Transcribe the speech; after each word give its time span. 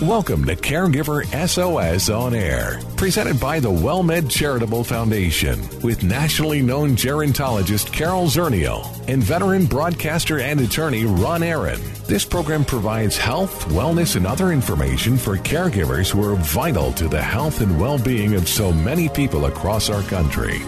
Welcome 0.00 0.44
to 0.46 0.56
Caregiver 0.56 1.24
SOS 1.46 2.08
On 2.08 2.34
Air, 2.34 2.80
presented 2.96 3.38
by 3.38 3.60
the 3.60 3.70
WellMed 3.70 4.28
Charitable 4.28 4.82
Foundation 4.82 5.60
with 5.80 6.02
nationally 6.02 6.60
known 6.60 6.96
gerontologist 6.96 7.92
Carol 7.92 8.24
Zernial 8.24 8.84
and 9.06 9.22
veteran 9.22 9.66
broadcaster 9.66 10.40
and 10.40 10.60
attorney 10.60 11.04
Ron 11.04 11.44
Aaron. 11.44 11.80
This 12.06 12.24
program 12.24 12.64
provides 12.64 13.16
health, 13.16 13.66
wellness, 13.68 14.16
and 14.16 14.26
other 14.26 14.50
information 14.50 15.16
for 15.16 15.36
caregivers 15.36 16.10
who 16.10 16.24
are 16.28 16.36
vital 16.36 16.92
to 16.94 17.06
the 17.06 17.22
health 17.22 17.60
and 17.60 17.80
well 17.80 17.98
being 17.98 18.34
of 18.34 18.48
so 18.48 18.72
many 18.72 19.08
people 19.08 19.46
across 19.46 19.88
our 19.88 20.02
country. 20.02 20.58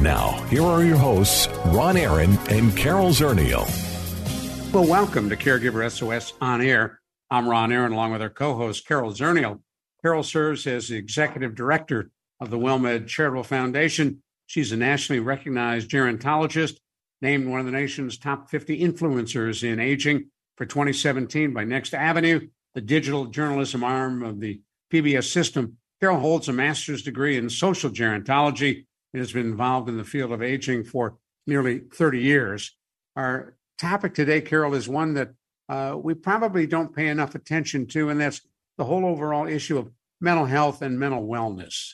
Now, 0.00 0.42
here 0.48 0.64
are 0.64 0.82
your 0.82 0.98
hosts, 0.98 1.48
Ron 1.66 1.96
Aaron 1.96 2.36
and 2.48 2.76
Carol 2.76 3.10
Zernial. 3.10 3.68
Well, 4.72 4.86
welcome 4.86 5.28
to 5.30 5.36
Caregiver 5.36 5.88
SOS 5.88 6.32
On 6.40 6.60
Air. 6.60 6.99
I'm 7.32 7.48
Ron 7.48 7.70
Aaron, 7.70 7.92
along 7.92 8.10
with 8.10 8.22
our 8.22 8.30
co 8.30 8.56
host, 8.56 8.88
Carol 8.88 9.12
Zernial. 9.12 9.60
Carol 10.02 10.24
serves 10.24 10.66
as 10.66 10.88
the 10.88 10.96
executive 10.96 11.54
director 11.54 12.10
of 12.40 12.50
the 12.50 12.58
WellMed 12.58 13.06
Charitable 13.06 13.44
Foundation. 13.44 14.20
She's 14.46 14.72
a 14.72 14.76
nationally 14.76 15.20
recognized 15.20 15.88
gerontologist, 15.88 16.78
named 17.22 17.46
one 17.46 17.60
of 17.60 17.66
the 17.66 17.72
nation's 17.72 18.18
top 18.18 18.50
50 18.50 18.80
influencers 18.80 19.62
in 19.62 19.78
aging 19.78 20.30
for 20.56 20.66
2017 20.66 21.54
by 21.54 21.62
Next 21.62 21.94
Avenue, 21.94 22.48
the 22.74 22.80
digital 22.80 23.26
journalism 23.26 23.84
arm 23.84 24.24
of 24.24 24.40
the 24.40 24.60
PBS 24.92 25.30
system. 25.30 25.76
Carol 26.00 26.18
holds 26.18 26.48
a 26.48 26.52
master's 26.52 27.02
degree 27.02 27.36
in 27.36 27.48
social 27.48 27.90
gerontology 27.90 28.86
and 29.12 29.20
has 29.20 29.32
been 29.32 29.46
involved 29.46 29.88
in 29.88 29.96
the 29.96 30.04
field 30.04 30.32
of 30.32 30.42
aging 30.42 30.82
for 30.82 31.16
nearly 31.46 31.82
30 31.94 32.20
years. 32.20 32.76
Our 33.14 33.54
topic 33.78 34.14
today, 34.14 34.40
Carol, 34.40 34.74
is 34.74 34.88
one 34.88 35.14
that 35.14 35.30
uh, 35.70 35.96
we 35.96 36.14
probably 36.14 36.66
don't 36.66 36.94
pay 36.94 37.06
enough 37.06 37.36
attention 37.36 37.86
to, 37.86 38.08
and 38.08 38.20
that's 38.20 38.40
the 38.76 38.84
whole 38.84 39.06
overall 39.06 39.46
issue 39.46 39.78
of 39.78 39.88
mental 40.20 40.44
health 40.44 40.82
and 40.82 40.98
mental 40.98 41.28
wellness. 41.28 41.92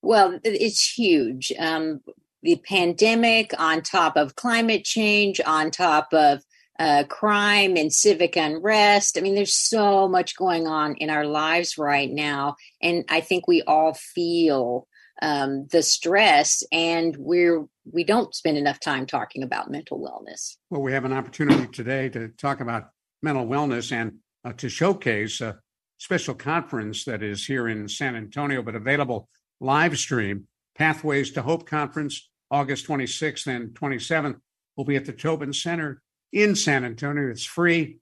Well, 0.00 0.38
it's 0.44 0.96
huge. 0.96 1.52
Um, 1.58 2.02
the 2.44 2.62
pandemic, 2.64 3.52
on 3.58 3.82
top 3.82 4.16
of 4.16 4.36
climate 4.36 4.84
change, 4.84 5.40
on 5.44 5.72
top 5.72 6.14
of 6.14 6.44
uh, 6.78 7.02
crime 7.08 7.76
and 7.76 7.92
civic 7.92 8.36
unrest. 8.36 9.18
I 9.18 9.22
mean, 9.22 9.34
there's 9.34 9.54
so 9.54 10.06
much 10.06 10.36
going 10.36 10.68
on 10.68 10.94
in 10.94 11.10
our 11.10 11.26
lives 11.26 11.76
right 11.76 12.10
now. 12.10 12.54
And 12.80 13.04
I 13.08 13.20
think 13.22 13.48
we 13.48 13.62
all 13.62 13.94
feel 13.94 14.86
um, 15.20 15.66
the 15.72 15.82
stress 15.82 16.62
and 16.70 17.16
we're 17.16 17.66
we 17.90 18.04
don't 18.04 18.34
spend 18.34 18.56
enough 18.56 18.80
time 18.80 19.06
talking 19.06 19.42
about 19.42 19.70
mental 19.70 20.00
wellness. 20.00 20.56
Well 20.70 20.82
we 20.82 20.92
have 20.92 21.04
an 21.04 21.12
opportunity 21.12 21.66
today 21.66 22.08
to 22.10 22.28
talk 22.28 22.60
about 22.60 22.90
mental 23.22 23.46
wellness 23.46 23.92
and 23.92 24.14
uh, 24.44 24.52
to 24.54 24.68
showcase 24.68 25.40
a 25.40 25.58
special 25.98 26.34
conference 26.34 27.04
that 27.04 27.22
is 27.22 27.46
here 27.46 27.68
in 27.68 27.88
san 27.88 28.16
antonio 28.16 28.62
but 28.62 28.74
available 28.74 29.28
live 29.60 29.98
stream. 29.98 30.46
Pathways 30.76 31.30
to 31.32 31.42
hope 31.42 31.66
conference 31.66 32.30
august 32.50 32.86
26th 32.86 33.46
and 33.46 33.74
27th 33.74 34.36
will 34.76 34.84
be 34.84 34.96
at 34.96 35.04
the 35.04 35.12
tobin 35.12 35.52
center 35.52 36.02
in 36.32 36.54
san 36.54 36.84
antonio. 36.84 37.30
It's 37.30 37.44
free 37.44 37.98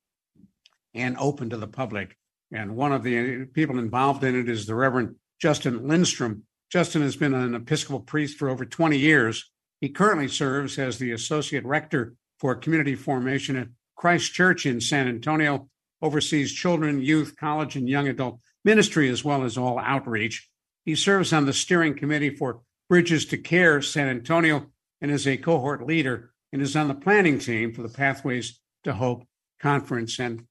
and 0.95 1.17
open 1.19 1.51
to 1.51 1.57
the 1.57 1.67
public. 1.67 2.17
And 2.55 2.77
one 2.77 2.93
of 2.93 3.03
the 3.03 3.47
people 3.47 3.79
involved 3.79 4.25
in 4.25 4.39
it 4.39 4.49
is 4.49 4.67
the 4.67 4.75
reverend 4.75 5.17
justin 5.41 5.89
lindstrom. 5.89 6.45
Justin 6.71 7.03
has 7.03 7.17
been 7.17 7.35
an 7.35 7.55
Episcopal 7.55 8.01
priest 8.01 8.39
for 8.39 8.49
over 8.49 8.65
20 8.65 8.97
years. 8.97 9.52
He 9.83 9.89
currently 9.89 10.29
serves 10.29 10.79
as 10.79 10.99
the 10.99 11.11
Associate 11.11 11.65
Rector 11.65 12.15
for 12.39 12.55
Community 12.55 12.95
Formation 12.95 13.57
at 13.57 13.67
Christ 13.97 14.33
Church 14.33 14.65
in 14.65 14.81
San 14.81 15.09
Antonio, 15.09 15.69
oversees 16.01 16.53
children, 16.53 17.01
youth, 17.03 17.35
college, 17.37 17.75
and 17.75 17.89
young 17.89 18.07
adult 18.07 18.39
ministry, 18.65 19.09
as 19.09 19.25
well 19.25 19.43
as 19.43 19.59
all 19.59 19.81
outreach. 19.81 20.49
He 20.85 20.95
serves 20.95 21.33
on 21.33 21.47
the 21.47 21.53
steering 21.53 21.97
committee 21.97 22.31
for 22.31 22.61
Bridges 22.89 23.27
to 23.27 23.39
Care 23.39 23.83
San 23.83 24.07
Antonio 24.07 24.67
and 25.01 25.11
is 25.11 25.27
a 25.27 25.37
cohort 25.37 25.85
leader 25.85 26.31
and 26.53 26.63
is 26.63 26.77
on 26.77 26.87
the 26.87 26.95
planning 26.95 27.41
team 27.41 27.75
for 27.75 27.83
the 27.83 27.89
Pathways 27.89 28.61
to 28.85 28.93
Hope 28.93 29.25
conference. 29.61 30.21
And 30.21 30.45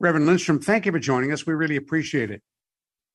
Reverend 0.00 0.26
Lindstrom, 0.26 0.60
thank 0.60 0.86
you 0.86 0.92
for 0.92 0.98
joining 0.98 1.32
us. 1.32 1.46
We 1.46 1.54
really 1.54 1.76
appreciate 1.76 2.32
it. 2.32 2.42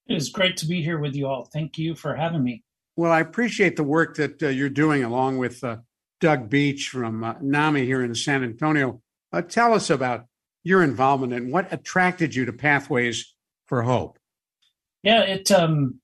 It 0.08 0.16
is 0.16 0.30
great 0.30 0.56
to 0.58 0.66
be 0.66 0.82
here 0.82 0.98
with 0.98 1.14
you 1.14 1.28
all. 1.28 1.50
Thank 1.52 1.78
you 1.78 1.94
for 1.94 2.16
having 2.16 2.42
me. 2.42 2.64
Well, 2.96 3.12
I 3.12 3.20
appreciate 3.22 3.76
the 3.76 3.84
work 3.84 4.16
that 4.18 4.44
uh, 4.44 4.48
you're 4.50 4.70
doing 4.70 5.04
along 5.04 5.38
with 5.38 5.64
uh, 5.64 5.78
Doug 6.20 6.50
Beach 6.50 6.90
from 6.90 7.24
uh, 7.24 7.36
NAMI 7.42 7.86
here 7.86 8.04
in 8.04 8.14
San 8.16 8.44
Antonio. 8.44 9.02
Uh, 9.32 9.42
tell 9.42 9.74
us 9.74 9.90
about 9.90 10.26
your 10.64 10.84
involvement 10.84 11.34
and 11.34 11.52
what 11.52 11.72
attracted 11.72 12.36
you 12.36 12.46
to 12.46 12.54
Pathways 12.54 13.34
for 13.66 13.82
Hope. 13.84 14.20
Yeah, 15.04 15.22
it 15.22 15.52
um, 15.52 16.00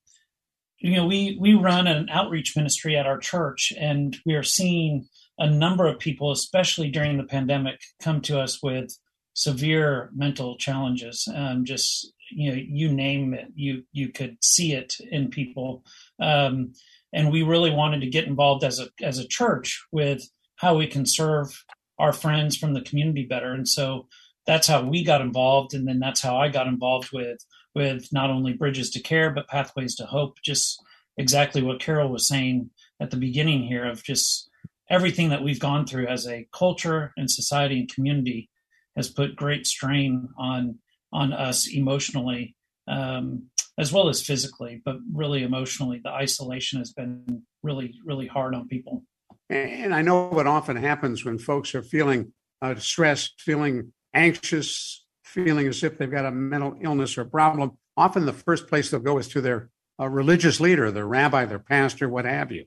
you 0.78 0.96
know 0.96 1.06
we 1.06 1.36
we 1.40 1.54
run 1.54 1.86
an 1.86 2.08
outreach 2.10 2.56
ministry 2.56 2.96
at 2.96 3.06
our 3.06 3.18
church, 3.18 3.72
and 3.78 4.16
we 4.26 4.34
are 4.34 4.42
seeing 4.42 5.06
a 5.38 5.48
number 5.48 5.86
of 5.86 6.00
people, 6.00 6.32
especially 6.32 6.90
during 6.90 7.16
the 7.16 7.24
pandemic, 7.24 7.80
come 8.00 8.20
to 8.22 8.40
us 8.40 8.60
with 8.62 8.98
severe 9.34 10.10
mental 10.14 10.56
challenges. 10.56 11.28
Um, 11.32 11.64
just 11.64 12.12
you 12.30 12.50
know 12.50 12.60
you 12.60 12.92
name 12.92 13.34
it 13.34 13.48
you 13.54 13.84
you 13.92 14.08
could 14.10 14.36
see 14.42 14.72
it 14.72 14.96
in 15.10 15.30
people 15.30 15.84
um, 16.20 16.72
and 17.12 17.30
we 17.30 17.42
really 17.42 17.70
wanted 17.70 18.00
to 18.00 18.10
get 18.10 18.26
involved 18.26 18.64
as 18.64 18.80
a 18.80 18.88
as 19.02 19.18
a 19.18 19.28
church 19.28 19.84
with 19.92 20.22
how 20.56 20.76
we 20.76 20.86
can 20.86 21.06
serve 21.06 21.64
our 21.98 22.12
friends 22.12 22.56
from 22.56 22.74
the 22.74 22.82
community 22.82 23.24
better. 23.24 23.52
And 23.52 23.68
so 23.68 24.08
that's 24.46 24.66
how 24.66 24.82
we 24.82 25.04
got 25.04 25.20
involved. 25.20 25.74
And 25.74 25.86
then 25.86 25.98
that's 25.98 26.20
how 26.20 26.36
i 26.36 26.48
got 26.48 26.66
involved 26.66 27.10
with 27.12 27.38
with 27.74 28.08
not 28.12 28.30
only 28.30 28.52
bridges 28.52 28.90
to 28.90 29.00
care 29.00 29.30
but 29.30 29.48
pathways 29.48 29.94
to 29.96 30.06
hope 30.06 30.38
just 30.42 30.82
exactly 31.16 31.62
what 31.62 31.80
carol 31.80 32.10
was 32.10 32.26
saying 32.26 32.70
at 33.00 33.10
the 33.10 33.16
beginning 33.16 33.62
here 33.62 33.86
of 33.86 34.02
just 34.02 34.48
everything 34.90 35.28
that 35.28 35.42
we've 35.42 35.60
gone 35.60 35.86
through 35.86 36.06
as 36.06 36.26
a 36.26 36.46
culture 36.52 37.12
and 37.16 37.30
society 37.30 37.80
and 37.80 37.92
community 37.92 38.48
has 38.96 39.08
put 39.08 39.36
great 39.36 39.66
strain 39.66 40.28
on 40.36 40.78
on 41.12 41.32
us 41.32 41.68
emotionally. 41.72 42.54
Um, 42.86 43.44
as 43.78 43.92
well 43.92 44.08
as 44.08 44.20
physically, 44.20 44.82
but 44.84 44.96
really 45.12 45.42
emotionally. 45.44 46.00
The 46.02 46.10
isolation 46.10 46.80
has 46.80 46.92
been 46.92 47.42
really, 47.62 47.94
really 48.04 48.26
hard 48.26 48.54
on 48.54 48.66
people. 48.66 49.04
And 49.48 49.94
I 49.94 50.02
know 50.02 50.26
what 50.28 50.46
often 50.46 50.76
happens 50.76 51.24
when 51.24 51.38
folks 51.38 51.74
are 51.74 51.82
feeling 51.82 52.32
uh, 52.60 52.74
stressed, 52.74 53.40
feeling 53.40 53.92
anxious, 54.12 55.04
feeling 55.24 55.68
as 55.68 55.82
if 55.82 55.96
they've 55.96 56.10
got 56.10 56.26
a 56.26 56.30
mental 56.30 56.76
illness 56.80 57.16
or 57.16 57.24
problem. 57.24 57.78
Often 57.96 58.26
the 58.26 58.32
first 58.32 58.66
place 58.66 58.90
they'll 58.90 59.00
go 59.00 59.18
is 59.18 59.28
to 59.28 59.40
their 59.40 59.70
uh, 60.00 60.08
religious 60.08 60.60
leader, 60.60 60.90
their 60.90 61.06
rabbi, 61.06 61.44
their 61.44 61.58
pastor, 61.58 62.08
what 62.08 62.24
have 62.24 62.52
you. 62.52 62.64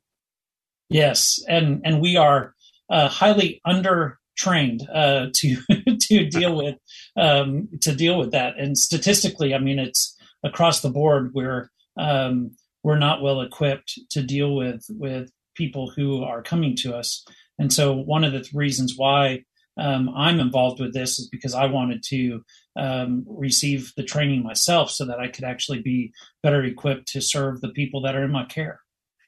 Yes, 0.89 1.39
and 1.47 1.81
and 1.85 2.01
we 2.01 2.17
are 2.17 2.53
uh, 2.89 3.07
highly 3.07 3.61
under 3.63 4.19
trained 4.35 4.87
uh, 4.93 5.27
to 5.33 5.57
to 5.99 6.25
deal 6.29 6.55
with 6.55 6.75
um, 7.15 7.69
to 7.81 7.95
deal 7.95 8.17
with 8.17 8.31
that. 8.31 8.57
And 8.57 8.77
statistically, 8.77 9.53
I 9.53 9.59
mean, 9.59 9.79
it's 9.79 10.17
across 10.43 10.81
the 10.81 10.89
board 10.89 11.29
where 11.33 11.69
um, 11.97 12.51
we're 12.83 12.97
not 12.97 13.21
well 13.21 13.41
equipped 13.41 13.99
to 14.11 14.23
deal 14.23 14.55
with 14.55 14.85
with 14.89 15.31
people 15.55 15.89
who 15.89 16.23
are 16.23 16.41
coming 16.41 16.75
to 16.77 16.95
us. 16.95 17.25
And 17.59 17.71
so, 17.71 17.93
one 17.93 18.23
of 18.23 18.33
the 18.33 18.47
reasons 18.53 18.95
why 18.97 19.43
um, 19.77 20.09
I'm 20.15 20.39
involved 20.39 20.79
with 20.79 20.93
this 20.93 21.19
is 21.19 21.29
because 21.29 21.53
I 21.53 21.65
wanted 21.65 22.03
to 22.07 22.43
um, 22.75 23.25
receive 23.27 23.93
the 23.95 24.03
training 24.03 24.43
myself 24.43 24.91
so 24.91 25.05
that 25.05 25.19
I 25.19 25.27
could 25.27 25.43
actually 25.43 25.81
be 25.81 26.13
better 26.43 26.63
equipped 26.63 27.07
to 27.09 27.21
serve 27.21 27.61
the 27.61 27.69
people 27.69 28.01
that 28.01 28.15
are 28.15 28.23
in 28.23 28.31
my 28.31 28.45
care. 28.45 28.81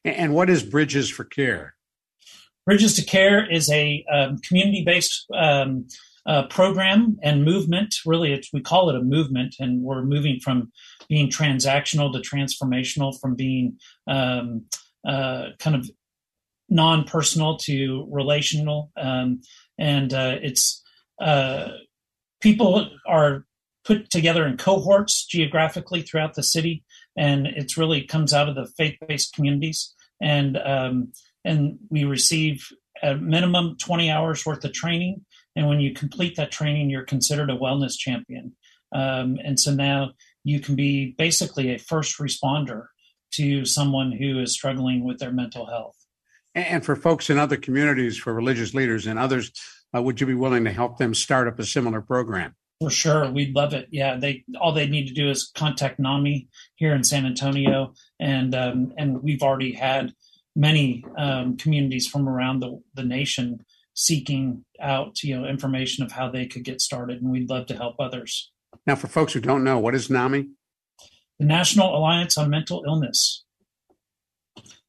And 0.05 0.33
what 0.33 0.49
is 0.49 0.63
Bridges 0.63 1.09
for 1.09 1.23
Care? 1.23 1.75
Bridges 2.65 2.95
to 2.95 3.03
Care 3.03 3.49
is 3.49 3.69
a 3.69 4.05
um, 4.11 4.37
community 4.39 4.83
based 4.85 5.25
um, 5.33 5.87
uh, 6.25 6.47
program 6.47 7.17
and 7.21 7.43
movement. 7.43 7.95
Really, 8.05 8.41
we 8.53 8.61
call 8.61 8.89
it 8.89 8.95
a 8.95 9.01
movement, 9.01 9.55
and 9.59 9.81
we're 9.81 10.03
moving 10.03 10.39
from 10.39 10.71
being 11.07 11.29
transactional 11.29 12.11
to 12.13 12.19
transformational, 12.19 13.19
from 13.19 13.35
being 13.35 13.77
um, 14.07 14.65
uh, 15.07 15.49
kind 15.59 15.75
of 15.75 15.89
non 16.69 17.03
personal 17.03 17.57
to 17.57 18.07
relational. 18.11 18.91
Um, 18.97 19.41
and 19.77 20.13
uh, 20.13 20.37
it's 20.41 20.83
uh, 21.19 21.69
people 22.41 22.89
are 23.07 23.45
put 23.85 24.09
together 24.09 24.45
in 24.45 24.57
cohorts 24.57 25.25
geographically 25.25 26.01
throughout 26.01 26.35
the 26.35 26.43
city, 26.43 26.83
and 27.17 27.47
it's 27.47 27.77
really 27.77 28.03
comes 28.03 28.33
out 28.33 28.49
of 28.49 28.55
the 28.55 28.67
faith 28.77 28.97
based 29.07 29.33
communities. 29.33 29.93
And 30.21 30.57
um, 30.57 31.11
and 31.45 31.79
we 31.89 32.05
receive 32.05 32.69
a 33.01 33.15
minimum 33.15 33.75
20 33.77 34.09
hours 34.09 34.45
worth 34.45 34.63
of 34.63 34.73
training. 34.73 35.25
And 35.55 35.67
when 35.67 35.79
you 35.79 35.93
complete 35.93 36.37
that 36.37 36.51
training, 36.51 36.89
you're 36.89 37.03
considered 37.03 37.49
a 37.49 37.57
wellness 37.57 37.97
champion. 37.97 38.55
Um, 38.93 39.37
and 39.43 39.59
so 39.59 39.73
now 39.73 40.11
you 40.43 40.59
can 40.59 40.75
be 40.75 41.15
basically 41.17 41.73
a 41.73 41.79
first 41.79 42.17
responder 42.19 42.87
to 43.33 43.65
someone 43.65 44.11
who 44.11 44.39
is 44.39 44.53
struggling 44.53 45.03
with 45.03 45.19
their 45.19 45.31
mental 45.31 45.65
health. 45.65 45.95
And 46.55 46.85
for 46.85 46.95
folks 46.95 47.29
in 47.29 47.39
other 47.39 47.57
communities, 47.57 48.17
for 48.17 48.33
religious 48.33 48.73
leaders 48.73 49.07
and 49.07 49.17
others, 49.17 49.51
uh, 49.95 50.01
would 50.01 50.21
you 50.21 50.27
be 50.27 50.35
willing 50.35 50.63
to 50.65 50.71
help 50.71 50.97
them 50.97 51.13
start 51.13 51.47
up 51.47 51.59
a 51.59 51.65
similar 51.65 52.01
program? 52.01 52.55
For 52.79 52.89
sure, 52.89 53.31
we'd 53.31 53.55
love 53.55 53.73
it. 53.73 53.87
Yeah, 53.91 54.17
they 54.17 54.43
all 54.59 54.73
they 54.73 54.87
need 54.87 55.07
to 55.07 55.13
do 55.13 55.29
is 55.29 55.51
contact 55.55 55.99
NAMI 55.99 56.47
here 56.75 56.93
in 56.93 57.03
San 57.03 57.25
Antonio, 57.25 57.93
and 58.19 58.53
um, 58.53 58.93
and 58.97 59.23
we've 59.23 59.41
already 59.41 59.73
had 59.73 60.13
many 60.55 61.03
um, 61.17 61.55
communities 61.57 62.07
from 62.07 62.27
around 62.27 62.59
the, 62.59 62.81
the 62.93 63.03
nation 63.03 63.63
seeking 63.95 64.65
out 64.81 65.23
you 65.23 65.39
know 65.39 65.47
information 65.47 66.03
of 66.03 66.11
how 66.11 66.29
they 66.29 66.45
could 66.45 66.63
get 66.63 66.81
started, 66.81 67.21
and 67.21 67.31
we'd 67.31 67.49
love 67.49 67.67
to 67.67 67.75
help 67.75 67.95
others. 67.99 68.51
Now, 68.85 68.95
for 68.95 69.07
folks 69.07 69.33
who 69.33 69.39
don't 69.39 69.63
know, 69.63 69.79
what 69.79 69.95
is 69.95 70.09
NAMI? 70.09 70.49
The 71.39 71.45
National 71.45 71.95
Alliance 71.95 72.37
on 72.37 72.49
Mental 72.49 72.83
Illness, 72.85 73.43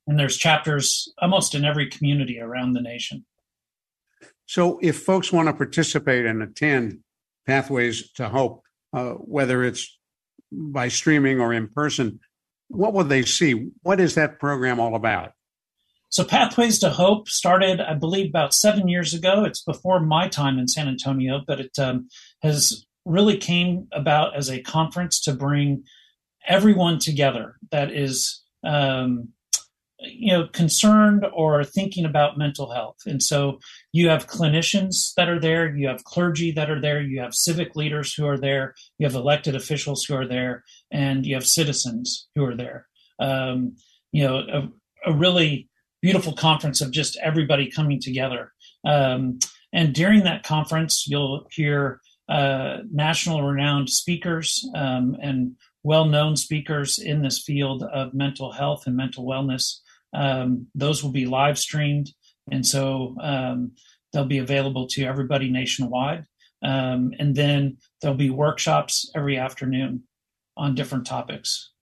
and 0.06 0.19
there's 0.19 0.37
chapters 0.37 1.12
almost 1.20 1.55
in 1.55 1.64
every 1.64 1.88
community 1.88 2.38
around 2.41 2.75
the 2.75 2.82
nation. 2.82 3.25
So, 4.46 4.79
if 4.82 5.02
folks 5.02 5.32
want 5.32 5.49
to 5.49 5.55
participate 5.55 6.26
and 6.26 6.43
attend 6.43 7.00
Pathways 7.46 8.11
to 8.12 8.29
Hope, 8.29 8.62
uh, 8.93 9.12
whether 9.12 9.64
it's 9.64 9.99
by 10.52 10.88
streaming 10.88 11.41
or 11.41 11.52
in 11.52 11.69
person, 11.69 12.20
what 12.69 12.93
will 12.93 13.05
they 13.05 13.23
see? 13.23 13.70
What 13.82 14.00
is 14.00 14.17
that 14.17 14.38
program 14.38 14.81
all 14.81 14.94
about? 14.94 15.32
So, 16.11 16.25
Pathways 16.25 16.79
to 16.81 16.91
Hope 16.91 17.29
started, 17.29 17.81
I 17.81 17.94
believe, 17.94 18.29
about 18.29 18.55
seven 18.55 18.88
years 18.88 19.14
ago. 19.14 19.44
It's 19.44 19.62
before 19.62 20.00
my 20.00 20.29
time 20.29 20.58
in 20.58 20.69
San 20.69 20.88
Antonio, 20.88 21.41
but 21.46 21.61
it 21.61 21.79
um, 21.79 22.08
has 22.43 22.85
really 23.04 23.36
came 23.36 23.88
about 23.92 24.36
as 24.36 24.50
a 24.50 24.62
conference 24.62 25.20
to 25.22 25.32
bring 25.34 25.84
everyone 26.46 26.98
together 26.98 27.56
that 27.70 27.90
is 27.90 28.42
um, 28.64 29.28
you 29.98 30.32
know 30.32 30.46
concerned 30.48 31.24
or 31.32 31.64
thinking 31.64 32.04
about 32.04 32.38
mental 32.38 32.72
health. 32.72 32.96
And 33.06 33.22
so 33.22 33.58
you 33.92 34.08
have 34.08 34.26
clinicians 34.26 35.14
that 35.16 35.28
are 35.28 35.40
there 35.40 35.74
you 35.74 35.88
have 35.88 36.04
clergy 36.04 36.50
that 36.52 36.70
are 36.70 36.80
there 36.80 37.00
you 37.00 37.20
have 37.20 37.34
civic 37.34 37.76
leaders 37.76 38.14
who 38.14 38.26
are 38.26 38.38
there 38.38 38.74
you 38.98 39.06
have 39.06 39.14
elected 39.14 39.54
officials 39.54 40.04
who 40.04 40.14
are 40.14 40.26
there 40.26 40.64
and 40.90 41.24
you 41.24 41.34
have 41.34 41.46
citizens 41.46 42.28
who 42.34 42.44
are 42.44 42.56
there. 42.56 42.86
Um, 43.18 43.76
you 44.12 44.24
know 44.24 44.38
a, 44.38 45.10
a, 45.10 45.12
really 45.12 45.68
beautiful 46.02 46.34
conference 46.34 46.80
of 46.80 46.90
just 46.90 47.16
everybody 47.22 47.70
coming 47.70 48.00
together. 48.00 48.52
Um, 48.84 49.38
and 49.72 49.94
during 49.94 50.24
that 50.24 50.42
conference 50.42 51.06
you'll 51.06 51.46
hear 51.50 52.00
uh, 52.28 52.78
national 52.90 53.42
renowned 53.42 53.90
speakers 53.90 54.68
um, 54.74 55.16
and 55.20 55.56
well-known 55.82 56.36
speakers 56.36 56.98
in 56.98 57.22
this 57.22 57.42
field 57.42 57.82
of 57.82 58.14
mental 58.14 58.52
health 58.52 58.86
and 58.86 58.96
mental 58.96 59.26
wellness 59.26 59.80
um, 60.14 60.68
those 60.74 61.02
will 61.02 61.10
be 61.10 61.26
live 61.26 61.58
streamed, 61.58 62.10
and 62.50 62.64
so 62.64 63.16
um, 63.20 63.72
they'll 64.12 64.24
be 64.24 64.38
available 64.38 64.86
to 64.88 65.04
everybody 65.04 65.50
nationwide. 65.50 66.24
Um, 66.62 67.12
and 67.18 67.34
then 67.34 67.76
there'll 68.00 68.16
be 68.16 68.30
workshops 68.30 69.10
every 69.14 69.36
afternoon 69.36 70.04
on 70.56 70.74
different 70.74 71.06
topics. 71.06 71.72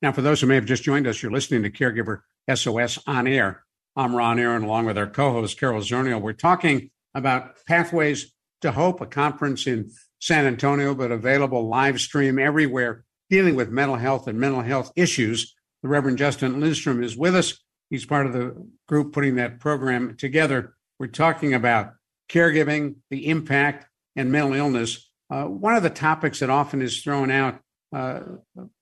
Now, 0.00 0.10
for 0.10 0.22
those 0.22 0.40
who 0.40 0.48
may 0.48 0.56
have 0.56 0.64
just 0.64 0.82
joined 0.82 1.06
us, 1.06 1.22
you're 1.22 1.30
listening 1.30 1.62
to 1.62 1.70
Caregiver 1.70 2.22
SOS 2.52 2.98
on 3.06 3.28
air. 3.28 3.62
I'm 3.94 4.16
Ron 4.16 4.40
Aaron, 4.40 4.64
along 4.64 4.86
with 4.86 4.98
our 4.98 5.06
co-host 5.06 5.60
Carol 5.60 5.82
Zernial. 5.82 6.20
We're 6.20 6.32
talking 6.32 6.90
about 7.14 7.56
Pathways 7.68 8.31
to 8.62 8.72
Hope, 8.72 9.00
a 9.00 9.06
conference 9.06 9.66
in 9.66 9.90
San 10.20 10.46
Antonio, 10.46 10.94
but 10.94 11.10
available 11.10 11.68
live 11.68 12.00
stream 12.00 12.38
everywhere, 12.38 13.04
dealing 13.30 13.56
with 13.56 13.70
mental 13.70 13.96
health 13.96 14.26
and 14.26 14.38
mental 14.38 14.62
health 14.62 14.92
issues 14.96 15.54
the 15.82 15.88
Reverend 15.88 16.18
Justin 16.18 16.60
Lindstrom 16.60 17.02
is 17.02 17.16
with 17.16 17.34
us. 17.34 17.58
He's 17.90 18.06
part 18.06 18.26
of 18.26 18.32
the 18.32 18.68
group 18.88 19.12
putting 19.12 19.36
that 19.36 19.60
program 19.60 20.16
together. 20.16 20.74
We're 20.98 21.08
talking 21.08 21.54
about 21.54 21.94
caregiving, 22.30 22.96
the 23.10 23.28
impact, 23.28 23.86
and 24.16 24.30
mental 24.30 24.54
illness. 24.54 25.10
Uh, 25.28 25.44
one 25.44 25.74
of 25.74 25.82
the 25.82 25.90
topics 25.90 26.40
that 26.40 26.50
often 26.50 26.80
is 26.80 27.02
thrown 27.02 27.30
out, 27.30 27.60
uh, 27.94 28.20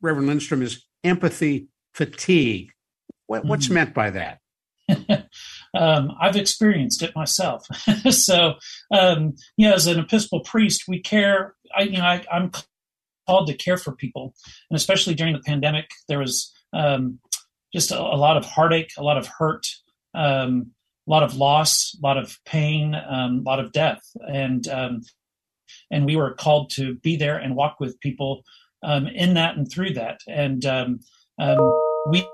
Reverend 0.01 0.29
Lindstrom, 0.29 0.63
is 0.63 0.85
empathy 1.03 1.69
fatigue. 1.95 2.71
What, 3.27 3.45
what's 3.45 3.69
mm. 3.69 3.73
meant 3.73 3.95
by 3.95 4.11
that? 4.11 4.39
um, 5.75 6.13
I've 6.21 6.37
experienced 6.37 7.03
it 7.03 7.15
myself. 7.15 7.67
so, 8.11 8.55
um, 8.91 9.35
you 9.57 9.69
know, 9.69 9.75
as 9.75 9.87
an 9.87 9.99
Episcopal 9.99 10.41
priest, 10.41 10.85
we 10.89 11.01
care. 11.01 11.55
I, 11.77 11.83
you 11.83 11.99
know, 11.99 12.05
I, 12.05 12.25
I'm 12.33 12.51
called 13.27 13.47
to 13.49 13.55
care 13.55 13.77
for 13.77 13.93
people, 13.93 14.35
and 14.71 14.77
especially 14.77 15.15
during 15.15 15.33
the 15.33 15.41
pandemic, 15.41 15.91
there 16.09 16.19
was 16.19 16.53
um, 16.73 17.21
just 17.73 17.93
a, 17.93 18.01
a, 18.01 18.17
lot 18.17 18.37
of 18.37 18.45
heartache, 18.45 18.93
a 18.99 19.03
lot 19.03 19.17
of 19.17 19.29
hurt, 19.29 19.67
um, 20.15 20.73
a 21.07 21.11
lot 21.11 21.23
of 21.23 21.37
loss, 21.37 21.97
a 22.03 22.05
lot 22.05 22.19
of 22.19 22.39
pain, 22.45 22.95
um, 22.95 23.39
a 23.39 23.43
lot 23.43 23.61
of 23.61 23.73
death, 23.73 24.03
and 24.29 24.67
um, 24.69 25.03
and 25.93 26.05
we 26.05 26.17
were 26.17 26.35
called 26.35 26.71
to 26.71 26.97
be 26.97 27.17
there 27.17 27.37
and 27.37 27.55
walk 27.55 27.79
with 27.79 28.01
people 28.01 28.43
in 28.83 29.35
that 29.35 29.57
and 29.57 29.71
through 29.71 29.93
that, 29.93 30.21
and 30.27 30.65
we 32.09 32.27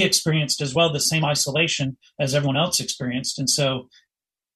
experienced 0.00 0.62
as 0.62 0.74
well 0.74 0.90
the 0.90 1.00
same 1.00 1.24
isolation 1.24 1.98
as 2.18 2.34
everyone 2.34 2.56
else 2.56 2.80
experienced, 2.80 3.38
and 3.38 3.50
so 3.50 3.88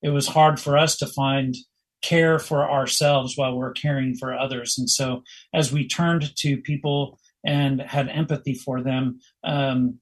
it 0.02 0.10
was 0.10 0.28
hard 0.28 0.58
for 0.60 0.78
us 0.78 0.96
to 0.98 1.06
find 1.06 1.54
care 2.02 2.38
for 2.38 2.70
ourselves 2.70 3.36
while 3.36 3.56
we're 3.56 3.72
caring 3.72 4.14
for 4.14 4.34
others. 4.34 4.78
And 4.78 4.88
so, 4.88 5.22
as 5.52 5.72
we 5.72 5.88
turned 5.88 6.34
to 6.36 6.58
people 6.58 7.18
and 7.44 7.80
had 7.80 8.08
empathy 8.08 8.54
for 8.54 8.82
them, 8.82 9.20
um, 9.44 9.98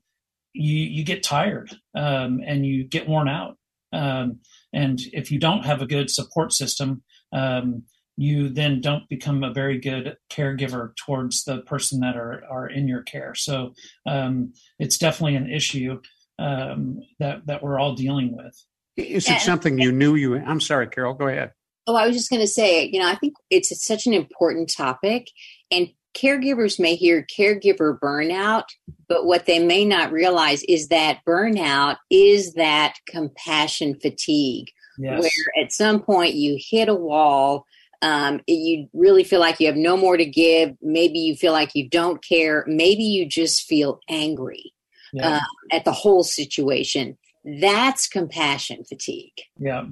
you 0.53 0.77
you 0.77 1.05
get 1.05 1.23
tired 1.23 1.75
um, 1.95 2.41
and 2.47 2.65
you 2.67 2.85
get 2.85 3.09
worn 3.09 3.29
out. 3.29 3.57
Um, 3.93 4.41
and 4.73 5.01
if 5.13 5.31
you 5.31 5.39
don't 5.39 5.65
have 5.65 5.83
a 5.83 5.87
good 5.87 6.11
support 6.11 6.53
system, 6.53 7.03
um, 7.33 7.85
you 8.17 8.49
then 8.49 8.81
don't 8.81 9.09
become 9.09 9.43
a 9.43 9.53
very 9.53 9.79
good 9.79 10.17
caregiver 10.31 10.95
towards 10.97 11.45
the 11.45 11.63
person 11.63 12.01
that 12.01 12.17
are 12.17 12.43
are 12.51 12.69
in 12.69 12.89
your 12.89 13.03
care. 13.03 13.35
So 13.35 13.75
um, 14.07 14.53
it's 14.79 14.99
definitely 14.99 15.37
an 15.37 15.51
issue 15.51 16.01
um, 16.39 17.01
that 17.19 17.47
that 17.47 17.63
we're 17.63 17.79
all 17.79 17.95
dealing 17.95 18.37
with. 18.37 18.55
Is 18.97 19.29
it 19.29 19.41
something 19.41 19.79
you 19.79 19.91
knew 19.91 20.15
you? 20.15 20.37
I'm 20.37 20.61
sorry, 20.61 20.87
Carol. 20.87 21.15
Go 21.15 21.27
ahead. 21.27 21.53
Oh, 21.87 21.97
I 21.97 22.07
was 22.07 22.17
just 22.17 22.31
going 22.31 22.41
to 22.41 22.49
say, 22.49 22.87
you 22.87 22.99
know, 22.99 23.09
I 23.09 23.17
think 23.17 23.35
it's 23.51 23.85
such 23.85 24.07
an 24.07 24.15
important 24.15 24.73
topic, 24.75 25.29
and 25.71 25.89
caregivers 26.15 26.79
may 26.79 26.95
hear 26.95 27.27
caregiver 27.37 27.99
burnout, 27.99 28.65
but 29.09 29.27
what 29.27 29.47
they 29.47 29.59
may 29.59 29.85
not 29.85 30.13
realize 30.13 30.63
is 30.65 30.89
that 30.89 31.21
burnout 31.27 31.97
is 32.11 32.55
that 32.55 32.95
compassion 33.07 33.99
fatigue, 34.01 34.71
yes. 34.97 35.21
where 35.21 35.65
at 35.65 35.73
some 35.73 36.01
point 36.01 36.35
you 36.35 36.57
hit 36.59 36.89
a 36.89 36.95
wall. 36.95 37.67
Um, 38.05 38.43
you 38.47 38.87
really 38.93 39.25
feel 39.25 39.41
like 39.41 39.61
you 39.61 39.67
have 39.67 39.77
no 39.77 39.97
more 39.97 40.19
to 40.19 40.27
give. 40.27 40.77
Maybe 40.83 41.19
you 41.21 41.35
feel 41.35 41.53
like 41.53 41.71
you 41.75 41.89
don't 41.89 42.23
care. 42.23 42.63
Maybe 42.67 43.03
you 43.03 43.25
just 43.25 43.63
feel 43.63 43.99
angry 44.11 44.75
yeah. 45.15 45.37
uh, 45.37 45.41
at 45.75 45.87
the 45.87 45.93
whole 45.93 46.23
situation. 46.23 47.17
That's 47.63 48.07
compassion 48.07 48.85
fatigue. 48.85 49.33
Yeah. 49.59 49.87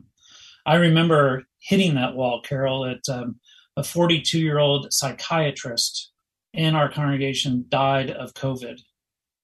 I 0.66 0.74
remember 0.74 1.44
hitting 1.58 1.94
that 1.94 2.14
wall, 2.14 2.42
Carol, 2.42 2.84
at 2.84 3.08
um, 3.08 3.40
a 3.78 3.82
42 3.82 4.38
year 4.38 4.58
old 4.58 4.92
psychiatrist 4.92 6.12
in 6.52 6.74
our 6.74 6.92
congregation 6.92 7.64
died 7.70 8.10
of 8.10 8.34
COVID. 8.34 8.78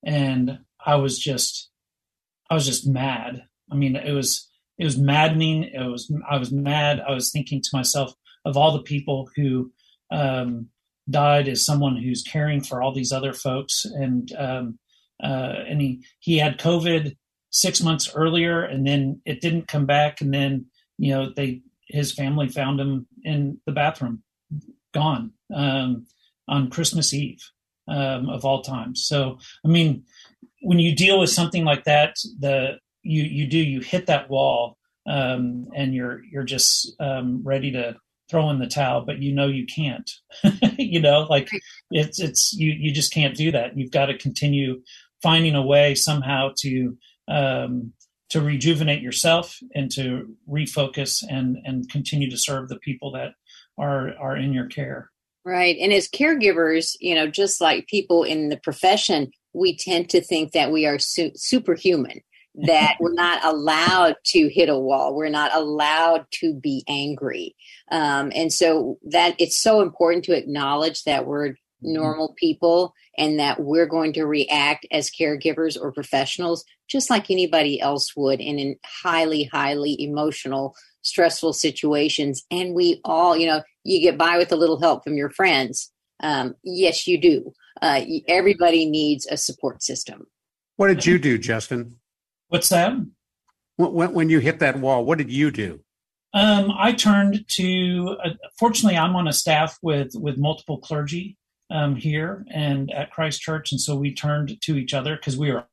And 0.05 0.59
I 0.85 0.97
was 0.97 1.19
just, 1.19 1.71
I 2.51 2.55
was 2.55 2.67
just 2.67 2.87
mad. 2.87 3.45
I 3.73 3.77
mean, 3.77 3.97
it 3.97 4.13
was, 4.13 4.47
it 4.77 4.85
was 4.85 4.99
maddening. 4.99 5.65
It 5.65 5.91
was, 5.91 6.13
I 6.31 6.37
was 6.37 6.53
mad. 6.53 7.01
I 7.01 7.13
was 7.13 7.31
thinking 7.33 7.63
to 7.63 7.71
myself 7.73 8.13
of 8.49 8.57
all 8.57 8.73
the 8.73 8.83
people 8.83 9.31
who, 9.37 9.71
um, 10.11 10.69
died 11.11 11.49
as 11.49 11.65
someone 11.65 11.97
who's 11.97 12.23
caring 12.23 12.63
for 12.63 12.83
all 12.83 12.93
these 12.93 13.13
other 13.13 13.33
folks. 13.33 13.85
And, 13.85 14.31
um, 14.37 14.79
uh, 15.23 15.55
and 15.67 15.81
he, 15.81 16.05
he 16.21 16.37
had 16.37 16.59
COVID 16.59 17.17
six 17.51 17.81
months 17.81 18.13
earlier 18.15 18.63
and 18.63 18.87
then 18.87 19.23
it 19.25 19.41
didn't 19.41 19.69
come 19.69 19.87
back. 19.87 20.21
And 20.21 20.35
then, 20.35 20.67
you 20.99 21.15
know, 21.15 21.33
they, 21.35 21.63
his 21.87 22.13
family 22.13 22.49
found 22.49 22.79
him 22.79 23.07
in 23.23 23.59
the 23.65 23.73
bathroom 23.73 24.23
gone. 24.93 25.33
Um, 25.55 26.07
on 26.49 26.71
Christmas 26.71 27.13
Eve 27.13 27.43
um, 27.87 28.29
of 28.29 28.45
all 28.45 28.63
times. 28.63 29.05
So, 29.07 29.39
I 29.65 29.69
mean, 29.69 30.05
when 30.63 30.79
you 30.79 30.95
deal 30.95 31.21
with 31.21 31.31
something 31.31 31.65
like 31.65 31.85
that, 31.85 32.17
the 32.39 32.79
you 33.03 33.23
you 33.23 33.47
do 33.47 33.59
you 33.59 33.81
hit 33.81 34.07
that 34.07 34.29
wall 34.29 34.77
um, 35.07 35.69
and 35.75 35.95
you're 35.95 36.23
you're 36.25 36.45
just 36.45 36.95
um, 37.01 37.43
ready 37.45 37.71
to 37.73 37.97
throw 38.29 38.51
in 38.51 38.59
the 38.59 38.67
towel, 38.67 39.05
but 39.05 39.23
you 39.23 39.35
know 39.35 39.47
you 39.47 39.67
can't. 39.67 40.11
you 40.79 41.01
know, 41.01 41.27
like 41.29 41.51
it's 41.91 42.21
it's 42.21 42.53
you 42.55 42.73
you 42.73 42.93
just 42.93 43.13
can't 43.13 43.37
do 43.37 43.53
that. 43.53 43.77
You've 43.77 43.91
got 43.91 44.07
to 44.07 44.19
continue 44.19 44.83
finding 45.23 45.55
a 45.55 45.65
way 45.65 45.95
somehow 45.95 46.53
to 46.59 46.97
um, 47.29 47.93
to 48.31 48.41
rejuvenate 48.41 49.03
yourself 49.03 49.59
and 49.75 49.91
to 49.93 50.35
refocus 50.49 51.25
and 51.29 51.59
and 51.65 51.89
continue 51.91 52.31
to 52.31 52.39
serve 52.39 52.69
the 52.69 52.79
people 52.79 53.13
that 53.13 53.33
are 53.79 54.15
are 54.19 54.37
in 54.37 54.53
your 54.53 54.67
care. 54.67 55.11
Right. 55.45 55.79
And 55.81 55.95
as 55.95 56.09
caregivers, 56.09 56.95
you 57.01 57.15
know, 57.15 57.27
just 57.27 57.61
like 57.61 57.87
people 57.87 58.23
in 58.23 58.51
the 58.51 58.59
profession, 58.59 59.31
we 59.55 59.77
tend 59.77 60.11
to 60.11 60.21
think 60.21 60.53
that 60.53 60.71
we 60.71 60.85
are 60.85 60.99
su- 60.99 61.33
superhuman, 61.35 62.21
that 62.67 62.97
we're 62.99 63.13
not 63.15 63.45
allowed 63.45 64.17
to 64.25 64.49
hit 64.49 64.69
a 64.69 64.79
wall. 64.79 65.15
We're 65.15 65.29
not 65.29 65.55
allowed 65.55 66.27
to 66.41 66.55
be 66.55 66.85
angry. 66.89 67.55
Um, 67.91 68.33
and 68.35 68.53
so 68.53 68.99
that 69.05 69.37
it's 69.39 69.57
so 69.57 69.81
important 69.81 70.25
to 70.25 70.37
acknowledge 70.37 71.05
that 71.05 71.27
we're 71.27 71.51
mm-hmm. 71.51 71.95
normal 71.95 72.35
people 72.37 72.95
and 73.17 73.39
that 73.39 73.61
we're 73.61 73.87
going 73.87 74.13
to 74.15 74.25
react 74.25 74.87
as 74.91 75.11
caregivers 75.11 75.81
or 75.81 75.93
professionals 75.93 76.65
just 76.89 77.11
like 77.11 77.31
anybody 77.31 77.81
else 77.81 78.17
would 78.17 78.41
in, 78.41 78.59
in 78.59 78.77
highly, 78.85 79.45
highly 79.45 80.01
emotional, 80.01 80.75
stressful 81.03 81.53
situations. 81.53 82.45
And 82.51 82.75
we 82.75 83.01
all, 83.05 83.37
you 83.37 83.47
know, 83.47 83.63
you 83.85 84.01
get 84.01 84.19
by 84.19 84.39
with 84.39 84.53
a 84.53 84.57
little 84.57 84.81
help 84.81 85.05
from 85.05 85.17
your 85.17 85.31
friends. 85.31 85.93
Um, 86.21 86.55
yes, 86.65 87.07
you 87.07 87.21
do. 87.21 87.53
Uh, 87.81 88.01
everybody 88.27 88.87
needs 88.87 89.27
a 89.27 89.37
support 89.37 89.83
system. 89.83 90.27
What 90.77 90.89
did 90.89 91.05
you 91.05 91.19
do, 91.19 91.39
Justin? 91.39 91.98
What's 92.49 92.69
that? 92.71 92.93
When, 93.77 94.13
when 94.13 94.31
you 94.31 94.41
hit 94.41 94.59
that 94.59 94.79
wall, 94.79 95.05
what 95.05 95.19
did 95.19 95.31
you 95.31 95.51
do? 95.51 95.81
Um, 96.35 96.73
I 96.77 96.93
turned 96.93 97.45
to. 97.57 98.17
Uh, 98.23 98.31
fortunately, 98.59 98.99
I'm 98.99 99.17
on 99.17 99.29
a 99.29 99.33
staff 99.33 99.79
with 99.83 100.13
with 100.15 100.37
multiple 100.37 100.79
clergy 100.79 101.39
um, 101.71 101.97
here 101.97 102.45
and 102.53 102.91
at 102.91 103.11
Christ 103.11 103.41
Church, 103.41 103.73
and 103.73 103.81
so 103.81 103.97
we 103.97 104.15
turned 104.15 104.61
to 104.63 104.77
each 104.77 104.93
other 104.93 105.17
because 105.17 105.39
we 105.39 105.53
were 105.53 105.65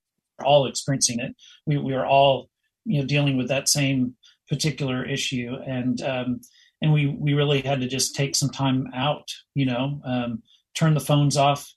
all 0.43 0.65
experiencing 0.65 1.19
it. 1.19 1.35
We 1.65 1.77
we 1.77 1.93
were 1.93 2.05
all 2.05 2.49
you 2.85 3.01
know 3.01 3.07
dealing 3.07 3.37
with 3.37 3.49
that 3.49 3.67
same 3.67 4.15
particular 4.47 5.05
issue, 5.05 5.55
and 5.65 6.01
um, 6.01 6.41
and 6.81 6.93
we 6.93 7.07
we 7.07 7.33
really 7.33 7.61
had 7.61 7.81
to 7.81 7.87
just 7.87 8.15
take 8.15 8.35
some 8.35 8.49
time 8.49 8.87
out. 8.93 9.29
You 9.55 9.65
know, 9.65 10.01
um, 10.05 10.43
turn 10.73 10.93
the 10.93 10.99
phones 11.01 11.35
off, 11.35 11.69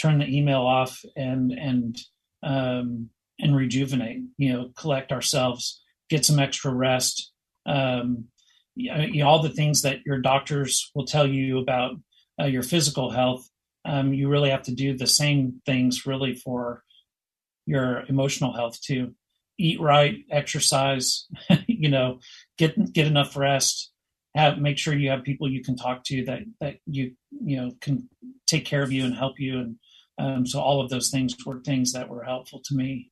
turn 0.00 0.18
the 0.18 0.36
email 0.36 0.62
off, 0.62 1.00
and 1.16 1.50
and 1.50 1.98
um, 2.44 3.10
and 3.42 3.56
rejuvenate. 3.56 4.22
You 4.38 4.52
know, 4.52 4.70
collect 4.76 5.12
ourselves, 5.12 5.82
get 6.08 6.24
some 6.24 6.38
extra 6.38 6.72
rest. 6.72 7.32
Um, 7.66 8.26
you 8.74 9.22
know, 9.22 9.28
all 9.28 9.42
the 9.42 9.50
things 9.50 9.82
that 9.82 9.98
your 10.06 10.18
doctors 10.18 10.90
will 10.94 11.06
tell 11.06 11.26
you 11.26 11.58
about 11.58 11.96
uh, 12.40 12.46
your 12.46 12.62
physical 12.62 13.10
health. 13.10 13.48
Um, 13.84 14.12
you 14.12 14.28
really 14.28 14.50
have 14.50 14.62
to 14.64 14.74
do 14.74 14.96
the 14.96 15.06
same 15.06 15.60
things 15.66 16.06
really 16.06 16.34
for 16.34 16.82
your 17.66 18.04
emotional 18.08 18.54
health 18.54 18.80
too. 18.80 19.14
Eat 19.58 19.80
right, 19.80 20.16
exercise, 20.30 21.26
you 21.66 21.90
know, 21.90 22.20
get 22.56 22.92
get 22.92 23.06
enough 23.06 23.36
rest. 23.36 23.90
Have 24.34 24.58
make 24.58 24.78
sure 24.78 24.94
you 24.94 25.10
have 25.10 25.24
people 25.24 25.50
you 25.50 25.62
can 25.62 25.76
talk 25.76 26.04
to 26.04 26.24
that 26.26 26.40
that 26.60 26.76
you 26.86 27.12
you 27.30 27.56
know 27.56 27.72
can 27.80 28.08
take 28.46 28.64
care 28.64 28.82
of 28.82 28.92
you 28.92 29.04
and 29.04 29.14
help 29.14 29.38
you 29.38 29.58
and 29.58 29.76
um, 30.20 30.46
so 30.46 30.60
all 30.60 30.82
of 30.82 30.90
those 30.90 31.10
things 31.10 31.34
were 31.46 31.60
things 31.60 31.92
that 31.92 32.08
were 32.08 32.24
helpful 32.24 32.60
to 32.66 32.74
me. 32.74 33.09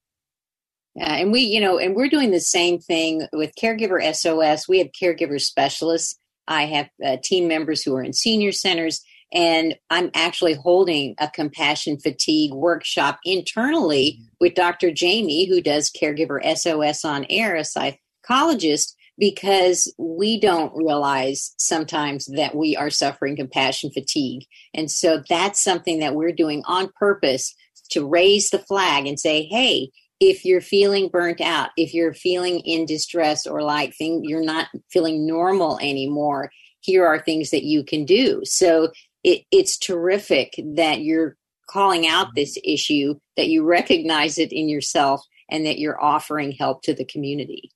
Yeah, 0.98 1.14
and 1.14 1.30
we, 1.30 1.42
you 1.42 1.60
know, 1.60 1.78
and 1.78 1.94
we're 1.94 2.08
doing 2.08 2.32
the 2.32 2.40
same 2.40 2.80
thing 2.80 3.28
with 3.32 3.54
Caregiver 3.54 4.02
SOS. 4.12 4.68
We 4.68 4.78
have 4.78 4.88
caregiver 4.90 5.40
specialists. 5.40 6.18
I 6.48 6.64
have 6.64 6.88
uh, 7.04 7.16
team 7.22 7.46
members 7.46 7.84
who 7.84 7.94
are 7.94 8.02
in 8.02 8.12
senior 8.12 8.50
centers, 8.50 9.04
and 9.32 9.76
I'm 9.90 10.10
actually 10.12 10.54
holding 10.54 11.14
a 11.20 11.28
compassion 11.28 12.00
fatigue 12.00 12.52
workshop 12.52 13.20
internally 13.24 14.22
with 14.40 14.56
Dr. 14.56 14.90
Jamie, 14.90 15.46
who 15.46 15.60
does 15.60 15.92
Caregiver 15.92 16.40
SOS 16.56 17.04
on 17.04 17.26
air, 17.30 17.54
a 17.54 17.64
psychologist, 17.64 18.96
because 19.18 19.94
we 19.98 20.40
don't 20.40 20.74
realize 20.74 21.54
sometimes 21.58 22.26
that 22.26 22.56
we 22.56 22.74
are 22.74 22.90
suffering 22.90 23.36
compassion 23.36 23.92
fatigue. 23.92 24.46
And 24.74 24.90
so 24.90 25.22
that's 25.28 25.62
something 25.62 26.00
that 26.00 26.16
we're 26.16 26.32
doing 26.32 26.64
on 26.66 26.90
purpose 26.98 27.54
to 27.90 28.04
raise 28.04 28.50
the 28.50 28.58
flag 28.58 29.06
and 29.06 29.20
say, 29.20 29.44
hey, 29.44 29.92
if 30.20 30.44
you're 30.44 30.60
feeling 30.60 31.08
burnt 31.08 31.40
out, 31.40 31.70
if 31.76 31.94
you're 31.94 32.14
feeling 32.14 32.60
in 32.60 32.86
distress 32.86 33.46
or 33.46 33.62
like 33.62 33.94
thing, 33.94 34.22
you're 34.24 34.44
not 34.44 34.68
feeling 34.90 35.26
normal 35.26 35.78
anymore, 35.80 36.50
here 36.80 37.06
are 37.06 37.20
things 37.20 37.50
that 37.50 37.64
you 37.64 37.84
can 37.84 38.04
do. 38.04 38.42
So 38.44 38.90
it, 39.22 39.42
it's 39.50 39.78
terrific 39.78 40.54
that 40.74 41.00
you're 41.00 41.36
calling 41.68 42.06
out 42.06 42.34
this 42.34 42.58
issue, 42.64 43.14
that 43.36 43.48
you 43.48 43.64
recognize 43.64 44.38
it 44.38 44.52
in 44.52 44.68
yourself, 44.68 45.22
and 45.50 45.66
that 45.66 45.78
you're 45.78 46.02
offering 46.02 46.52
help 46.52 46.82
to 46.82 46.94
the 46.94 47.04
community. 47.04 47.70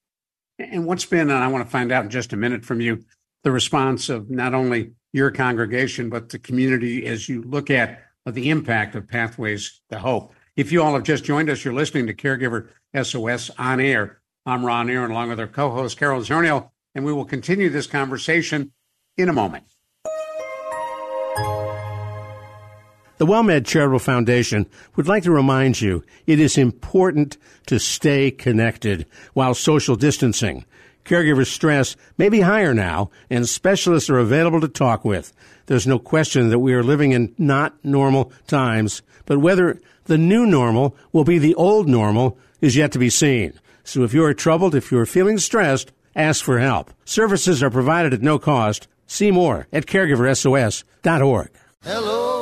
And 0.59 0.87
what's 0.87 1.05
been, 1.05 1.31
and 1.31 1.33
I 1.33 1.49
want 1.49 1.65
to 1.65 1.71
find 1.71 1.93
out 1.93 2.05
in 2.05 2.11
just 2.11 2.33
a 2.33 2.37
minute 2.37 2.65
from 2.65 2.81
you, 2.81 3.05
the 3.45 3.51
response 3.51 4.09
of 4.09 4.31
not 4.31 4.55
only 4.55 4.93
your 5.13 5.31
congregation, 5.31 6.09
but 6.09 6.29
the 6.29 6.39
community 6.39 7.07
as 7.07 7.29
you 7.29 7.43
look 7.43 7.71
at 7.71 8.03
the 8.27 8.51
impact 8.51 8.95
of 8.95 9.09
Pathways 9.09 9.81
to 9.91 9.99
Hope. 9.99 10.35
If 10.55 10.71
you 10.71 10.83
all 10.83 10.93
have 10.93 11.03
just 11.03 11.25
joined 11.25 11.49
us, 11.49 11.65
you're 11.65 11.73
listening 11.73 12.07
to 12.09 12.15
Caregiver 12.15 12.69
SOS 12.95 13.51
on 13.57 13.81
air. 13.81 14.21
I'm 14.45 14.67
Ron 14.67 14.91
Aaron, 14.91 15.11
along 15.11 15.31
with 15.31 15.41
our 15.41 15.47
co 15.47 15.71
host, 15.71 15.99
Carol 15.99 16.21
Zernial, 16.21 16.71
and 16.95 17.07
we 17.07 17.13
will 17.13 17.25
continue 17.25 17.71
this 17.71 17.87
conversation 17.87 18.73
in 19.17 19.31
a 19.31 19.33
moment. 19.33 19.65
The 23.17 23.27
WellMed 23.27 23.67
Charitable 23.67 24.01
Foundation 24.01 24.67
would 24.95 25.09
like 25.09 25.23
to 25.23 25.31
remind 25.31 25.81
you 25.81 26.05
it 26.27 26.39
is 26.39 26.59
important 26.59 27.39
to 27.67 27.79
stay 27.79 28.31
connected 28.31 29.07
while 29.33 29.55
social 29.55 29.97
distancing. 29.97 30.67
Caregiver 31.05 31.47
stress 31.47 31.97
may 32.17 32.29
be 32.29 32.41
higher 32.41 32.75
now, 32.75 33.11
and 33.29 33.49
specialists 33.49 34.09
are 34.09 34.19
available 34.19 34.61
to 34.61 34.69
talk 34.69 35.05
with. 35.05 35.33
There's 35.67 35.87
no 35.87 35.99
question 35.99 36.51
that 36.51 36.59
we 36.59 36.75
are 36.75 36.83
living 36.83 37.13
in 37.13 37.35
not 37.39 37.75
normal 37.85 38.33
times, 38.47 39.03
but 39.27 39.39
whether 39.39 39.81
the 40.05 40.19
new 40.19 40.47
normal 40.47 40.97
will 41.13 41.25
be 41.25 41.39
the 41.39 41.55
old 41.55 41.89
normal 41.89 42.39
is 42.61 42.77
yet 42.77 42.93
to 42.93 42.99
be 42.99 43.11
seen. 43.11 43.53
So 43.85 44.03
if 44.05 44.15
you 44.15 44.25
are 44.25 44.35
troubled, 44.35 44.75
if 44.75 44.93
you 44.93 44.99
are 44.99 45.07
feeling 45.07 45.39
stressed, 45.39 45.93
ask 46.15 46.45
for 46.45 46.59
help. 46.59 46.93
Services 47.05 47.63
are 47.63 47.71
provided 47.71 48.15
at 48.15 48.23
no 48.23 48.39
cost. 48.39 48.89
See 49.07 49.31
more 49.31 49.67
at 49.73 49.87
caregiversos.org. 49.87 51.51
Hello, 51.83 52.42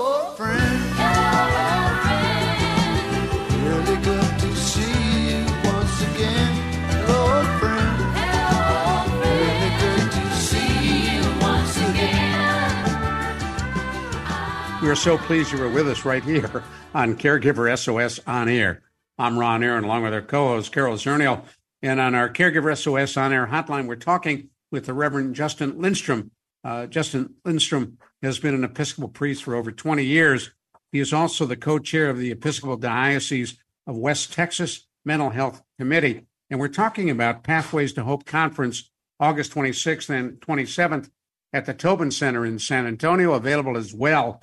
We 14.90 14.94
are 14.94 14.97
so 14.97 15.18
pleased 15.18 15.52
you 15.52 15.59
were 15.59 15.68
with 15.68 15.88
us 15.88 16.04
right 16.04 16.25
here 16.25 16.64
on 16.94 17.14
Caregiver 17.14 17.78
SOS 17.78 18.18
on 18.26 18.49
air. 18.49 18.82
I'm 19.18 19.38
Ron 19.38 19.62
Aaron, 19.62 19.85
along 19.85 20.02
with 20.02 20.12
our 20.12 20.20
co-host 20.20 20.73
Carol 20.73 20.97
Zernial. 20.97 21.44
And 21.80 22.00
on 22.00 22.16
our 22.16 22.28
Caregiver 22.28 22.76
SOS 22.76 23.16
on 23.16 23.32
air 23.32 23.47
hotline, 23.47 23.87
we're 23.87 23.94
talking 23.94 24.49
with 24.73 24.87
the 24.87 24.92
Reverend 24.92 25.37
Justin 25.37 25.80
Lindstrom. 25.80 26.32
Uh, 26.64 26.87
Justin 26.87 27.35
Lindstrom 27.44 27.99
has 28.20 28.40
been 28.40 28.52
an 28.52 28.64
Episcopal 28.64 29.11
priest 29.11 29.44
for 29.44 29.54
over 29.54 29.70
20 29.70 30.02
years. 30.02 30.50
He 30.90 30.99
is 30.99 31.12
also 31.12 31.47
the 31.47 31.56
co-chair 31.56 32.11
of 32.11 32.18
the 32.18 32.32
Episcopal 32.32 32.76
Diocese 32.76 33.59
of 33.87 33.97
West 33.97 34.32
Texas 34.32 34.88
Mental 35.04 35.30
Health 35.30 35.62
Committee. 35.78 36.26
And 36.50 36.59
we're 36.59 36.66
talking 36.66 37.11
about 37.11 37.44
Pathways 37.44 37.92
to 37.92 38.02
Hope 38.02 38.26
Conference, 38.26 38.90
August 39.20 39.54
26th 39.54 40.11
and 40.11 40.40
27th 40.40 41.11
at 41.52 41.66
the 41.66 41.75
Tobin 41.75 42.11
Center 42.11 42.44
in 42.44 42.59
San 42.59 42.88
Antonio, 42.88 43.35
available 43.35 43.76
as 43.76 43.94
well 43.94 44.42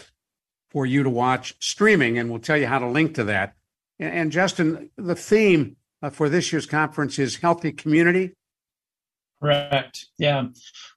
for 0.77 0.86
you 0.86 1.01
to 1.01 1.10
watch 1.10 1.55
streaming, 1.60 2.19
and 2.19 2.29
we'll 2.29 2.39
tell 2.39 2.55
you 2.55 2.67
how 2.67 2.77
to 2.77 2.88
link 2.88 3.15
to 3.15 3.24
that. 3.24 3.55
And, 3.98 4.13
and 4.13 4.31
Justin, 4.31 4.91
the 4.96 5.15
theme 5.15 5.75
uh, 6.03 6.12
for 6.12 6.29
this 6.29 6.53
year's 6.53 6.67
conference 6.67 7.17
is 7.17 7.38
healthy 7.38 7.72
community. 7.72 8.36
Correct. 9.41 10.05
Yeah, 10.19 10.50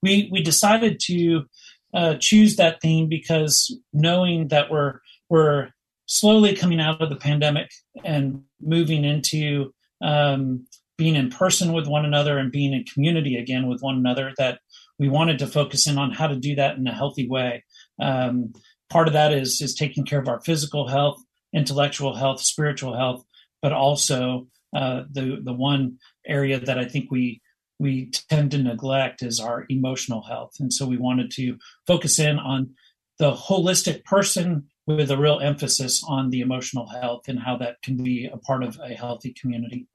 we 0.02 0.28
we 0.30 0.42
decided 0.42 1.00
to 1.06 1.46
uh, 1.94 2.16
choose 2.20 2.56
that 2.56 2.82
theme 2.82 3.08
because 3.08 3.74
knowing 3.94 4.48
that 4.48 4.70
we're 4.70 4.98
we're 5.30 5.70
slowly 6.04 6.54
coming 6.54 6.78
out 6.78 7.00
of 7.00 7.08
the 7.08 7.16
pandemic 7.16 7.70
and 8.04 8.42
moving 8.60 9.06
into 9.06 9.72
um, 10.02 10.66
being 10.98 11.16
in 11.16 11.30
person 11.30 11.72
with 11.72 11.86
one 11.86 12.04
another 12.04 12.36
and 12.36 12.52
being 12.52 12.74
in 12.74 12.84
community 12.84 13.38
again 13.38 13.66
with 13.66 13.80
one 13.80 13.96
another, 13.96 14.34
that 14.36 14.58
we 14.98 15.08
wanted 15.08 15.38
to 15.38 15.46
focus 15.46 15.86
in 15.86 15.96
on 15.96 16.10
how 16.10 16.26
to 16.26 16.36
do 16.36 16.56
that 16.56 16.76
in 16.76 16.86
a 16.86 16.92
healthy 16.92 17.26
way. 17.26 17.64
Um, 17.98 18.52
part 18.90 19.06
of 19.06 19.14
that 19.14 19.32
is 19.32 19.60
is 19.60 19.74
taking 19.74 20.04
care 20.04 20.20
of 20.20 20.28
our 20.28 20.40
physical 20.40 20.88
health, 20.88 21.22
intellectual 21.54 22.14
health, 22.14 22.40
spiritual 22.40 22.94
health, 22.96 23.24
but 23.62 23.72
also 23.72 24.48
uh, 24.74 25.04
the 25.10 25.40
the 25.42 25.52
one 25.52 25.98
area 26.26 26.60
that 26.60 26.78
I 26.78 26.84
think 26.84 27.10
we 27.10 27.40
we 27.78 28.10
tend 28.28 28.50
to 28.50 28.58
neglect 28.58 29.22
is 29.22 29.40
our 29.40 29.64
emotional 29.68 30.22
health, 30.22 30.56
and 30.60 30.72
so 30.72 30.86
we 30.86 30.96
wanted 30.96 31.30
to 31.32 31.56
focus 31.86 32.18
in 32.18 32.38
on 32.38 32.74
the 33.18 33.32
holistic 33.32 34.04
person 34.04 34.68
with 34.86 35.10
a 35.10 35.16
real 35.16 35.40
emphasis 35.40 36.02
on 36.06 36.30
the 36.30 36.40
emotional 36.40 36.88
health 36.88 37.28
and 37.28 37.38
how 37.38 37.56
that 37.56 37.80
can 37.82 38.02
be 38.02 38.26
a 38.26 38.38
part 38.38 38.62
of 38.62 38.78
a 38.82 38.94
healthy 38.94 39.32
community. 39.38 39.86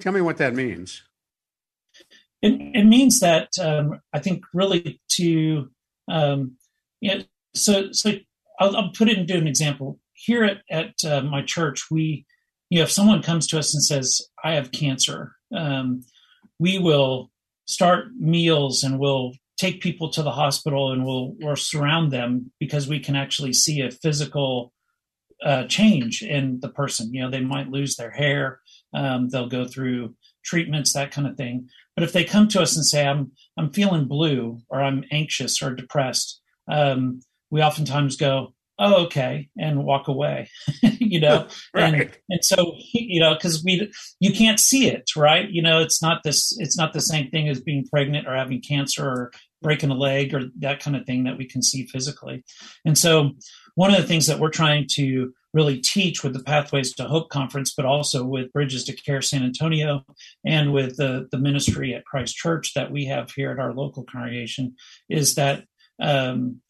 Tell 0.00 0.12
me 0.12 0.20
what 0.20 0.38
that 0.38 0.54
means. 0.54 1.02
It, 2.40 2.54
it 2.74 2.84
means 2.84 3.20
that 3.20 3.50
um, 3.60 4.00
I 4.12 4.18
think 4.18 4.44
really 4.52 5.00
to 5.12 5.70
um, 6.08 6.56
you 7.00 7.18
know, 7.18 7.24
so 7.54 7.92
so 7.92 8.12
I'll, 8.62 8.76
I'll 8.76 8.92
put 8.92 9.08
it 9.08 9.18
into 9.18 9.36
an 9.36 9.48
example. 9.48 9.98
Here 10.14 10.44
at, 10.44 10.58
at 10.70 10.94
uh, 11.04 11.22
my 11.22 11.42
church, 11.42 11.90
we 11.90 12.26
you 12.70 12.78
know, 12.78 12.84
if 12.84 12.90
someone 12.90 13.20
comes 13.20 13.46
to 13.48 13.58
us 13.58 13.74
and 13.74 13.84
says, 13.84 14.22
I 14.42 14.52
have 14.52 14.72
cancer, 14.72 15.32
um, 15.54 16.04
we 16.58 16.78
will 16.78 17.30
start 17.66 18.14
meals 18.16 18.82
and 18.82 18.98
we'll 18.98 19.32
take 19.58 19.82
people 19.82 20.08
to 20.12 20.22
the 20.22 20.30
hospital 20.30 20.90
and 20.90 21.04
we'll, 21.04 21.36
surround 21.54 22.12
them 22.12 22.50
because 22.58 22.88
we 22.88 22.98
can 22.98 23.14
actually 23.14 23.52
see 23.52 23.82
a 23.82 23.90
physical 23.90 24.72
uh, 25.44 25.66
change 25.66 26.22
in 26.22 26.60
the 26.60 26.70
person. 26.70 27.12
You 27.12 27.22
know, 27.22 27.30
they 27.30 27.40
might 27.40 27.68
lose 27.68 27.96
their 27.96 28.10
hair, 28.10 28.60
um, 28.94 29.28
they'll 29.28 29.48
go 29.48 29.66
through 29.66 30.14
treatments, 30.42 30.94
that 30.94 31.10
kind 31.10 31.26
of 31.26 31.36
thing. 31.36 31.68
But 31.94 32.04
if 32.04 32.14
they 32.14 32.24
come 32.24 32.48
to 32.48 32.62
us 32.62 32.74
and 32.74 32.86
say, 32.86 33.06
"I'm 33.06 33.32
I'm 33.58 33.70
feeling 33.70 34.06
blue," 34.06 34.60
or 34.70 34.80
"I'm 34.80 35.04
anxious 35.10 35.60
or 35.60 35.74
depressed," 35.74 36.40
um, 36.70 37.20
we 37.52 37.62
oftentimes 37.62 38.16
go, 38.16 38.54
"Oh, 38.78 39.04
okay," 39.04 39.48
and 39.56 39.84
walk 39.84 40.08
away. 40.08 40.48
you 40.82 41.20
know, 41.20 41.46
right. 41.74 41.94
and 41.94 42.10
and 42.30 42.44
so 42.44 42.74
you 42.92 43.20
know, 43.20 43.34
because 43.34 43.62
we 43.62 43.92
you 44.18 44.32
can't 44.32 44.58
see 44.58 44.88
it, 44.88 45.14
right? 45.14 45.48
You 45.48 45.62
know, 45.62 45.80
it's 45.80 46.02
not 46.02 46.22
this. 46.24 46.58
It's 46.58 46.76
not 46.76 46.92
the 46.92 47.00
same 47.00 47.30
thing 47.30 47.48
as 47.48 47.60
being 47.60 47.86
pregnant 47.86 48.26
or 48.26 48.34
having 48.34 48.60
cancer 48.60 49.06
or 49.06 49.32
breaking 49.60 49.90
a 49.90 49.94
leg 49.94 50.34
or 50.34 50.42
that 50.58 50.80
kind 50.80 50.96
of 50.96 51.06
thing 51.06 51.24
that 51.24 51.38
we 51.38 51.46
can 51.46 51.62
see 51.62 51.86
physically. 51.86 52.42
And 52.84 52.98
so, 52.98 53.32
one 53.76 53.90
of 53.90 53.98
the 53.98 54.08
things 54.08 54.26
that 54.26 54.40
we're 54.40 54.50
trying 54.50 54.86
to 54.94 55.32
really 55.54 55.78
teach 55.78 56.24
with 56.24 56.32
the 56.32 56.42
Pathways 56.42 56.94
to 56.94 57.04
Hope 57.04 57.28
conference, 57.28 57.74
but 57.74 57.84
also 57.84 58.24
with 58.24 58.52
Bridges 58.52 58.84
to 58.84 58.94
Care 58.94 59.20
San 59.20 59.42
Antonio 59.42 60.02
and 60.46 60.72
with 60.72 60.96
the, 60.96 61.28
the 61.30 61.36
ministry 61.36 61.94
at 61.94 62.06
Christ 62.06 62.34
Church 62.34 62.72
that 62.72 62.90
we 62.90 63.04
have 63.04 63.30
here 63.30 63.50
at 63.50 63.58
our 63.58 63.74
local 63.74 64.04
congregation 64.04 64.74
is 65.10 65.34
that 65.34 65.64
um, 66.00 66.62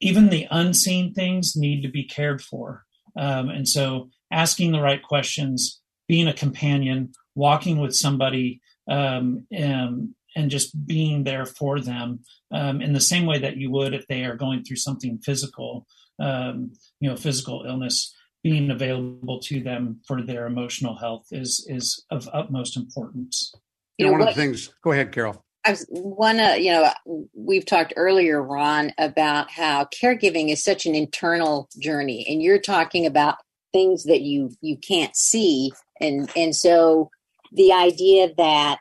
even 0.00 0.28
the 0.28 0.46
unseen 0.50 1.12
things 1.12 1.56
need 1.56 1.82
to 1.82 1.88
be 1.88 2.04
cared 2.04 2.40
for. 2.40 2.84
Um, 3.16 3.48
and 3.48 3.68
so 3.68 4.10
asking 4.30 4.72
the 4.72 4.80
right 4.80 5.02
questions, 5.02 5.80
being 6.06 6.28
a 6.28 6.32
companion, 6.32 7.12
walking 7.34 7.78
with 7.78 7.94
somebody, 7.94 8.60
um, 8.88 9.46
and, 9.50 10.14
and 10.36 10.50
just 10.50 10.86
being 10.86 11.24
there 11.24 11.44
for 11.44 11.80
them 11.80 12.20
um, 12.52 12.80
in 12.80 12.92
the 12.92 13.00
same 13.00 13.26
way 13.26 13.38
that 13.38 13.56
you 13.56 13.70
would 13.70 13.92
if 13.92 14.06
they 14.06 14.24
are 14.24 14.36
going 14.36 14.62
through 14.62 14.76
something 14.76 15.18
physical 15.18 15.86
um, 16.18 16.72
you 17.00 17.08
know, 17.08 17.16
physical 17.16 17.64
illness, 17.66 18.14
being 18.42 18.70
available 18.70 19.40
to 19.40 19.60
them 19.60 20.00
for 20.06 20.22
their 20.22 20.46
emotional 20.46 20.96
health 20.96 21.26
is 21.32 21.66
is 21.68 22.04
of 22.10 22.28
utmost 22.32 22.76
importance. 22.76 23.54
You 23.98 24.06
know, 24.06 24.12
one 24.12 24.20
of 24.22 24.28
the 24.28 24.34
things. 24.34 24.72
Go 24.82 24.92
ahead, 24.92 25.12
Carol. 25.12 25.44
I 25.64 25.70
was 25.70 25.86
one. 25.90 26.40
Uh, 26.40 26.54
you 26.54 26.72
know, 26.72 26.90
we've 27.34 27.66
talked 27.66 27.92
earlier, 27.96 28.42
Ron, 28.42 28.92
about 28.98 29.50
how 29.50 29.84
caregiving 29.86 30.50
is 30.50 30.62
such 30.62 30.86
an 30.86 30.94
internal 30.94 31.68
journey, 31.78 32.26
and 32.28 32.42
you're 32.42 32.60
talking 32.60 33.06
about 33.06 33.36
things 33.72 34.04
that 34.04 34.22
you 34.22 34.50
you 34.60 34.76
can't 34.76 35.14
see, 35.16 35.72
and 36.00 36.30
and 36.36 36.54
so 36.54 37.10
the 37.52 37.72
idea 37.72 38.30
that 38.36 38.78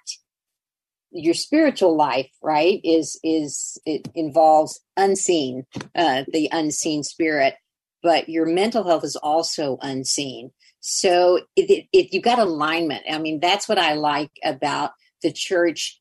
your 1.11 1.33
spiritual 1.33 1.95
life 1.95 2.29
right 2.41 2.81
is 2.83 3.19
is 3.23 3.79
it 3.85 4.07
involves 4.13 4.81
unseen 4.97 5.65
uh 5.95 6.23
the 6.31 6.49
unseen 6.51 7.01
spirit 7.03 7.55
but 8.03 8.27
your 8.27 8.45
mental 8.45 8.83
health 8.83 9.03
is 9.03 9.15
also 9.15 9.77
unseen 9.81 10.51
so 10.79 11.39
if, 11.55 11.85
if 11.93 12.13
you've 12.13 12.23
got 12.23 12.39
alignment 12.39 13.03
i 13.09 13.17
mean 13.17 13.39
that's 13.39 13.69
what 13.69 13.77
i 13.77 13.93
like 13.93 14.31
about 14.43 14.91
the 15.23 15.31
church 15.31 15.99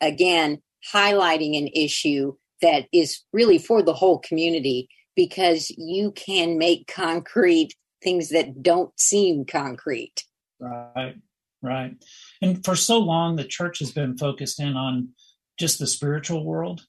again 0.00 0.60
highlighting 0.92 1.56
an 1.56 1.68
issue 1.68 2.34
that 2.62 2.86
is 2.92 3.22
really 3.32 3.58
for 3.58 3.82
the 3.82 3.94
whole 3.94 4.18
community 4.18 4.88
because 5.16 5.70
you 5.70 6.12
can 6.12 6.58
make 6.58 6.86
concrete 6.86 7.74
things 8.02 8.30
that 8.30 8.62
don't 8.62 8.98
seem 8.98 9.44
concrete. 9.44 10.24
Right 10.60 11.16
right. 11.64 11.94
And 12.42 12.64
for 12.64 12.76
so 12.76 12.98
long 12.98 13.36
the 13.36 13.44
church 13.44 13.80
has 13.80 13.90
been 13.90 14.16
focused 14.16 14.60
in 14.60 14.76
on 14.76 15.08
just 15.58 15.78
the 15.78 15.86
spiritual 15.86 16.44
world 16.44 16.82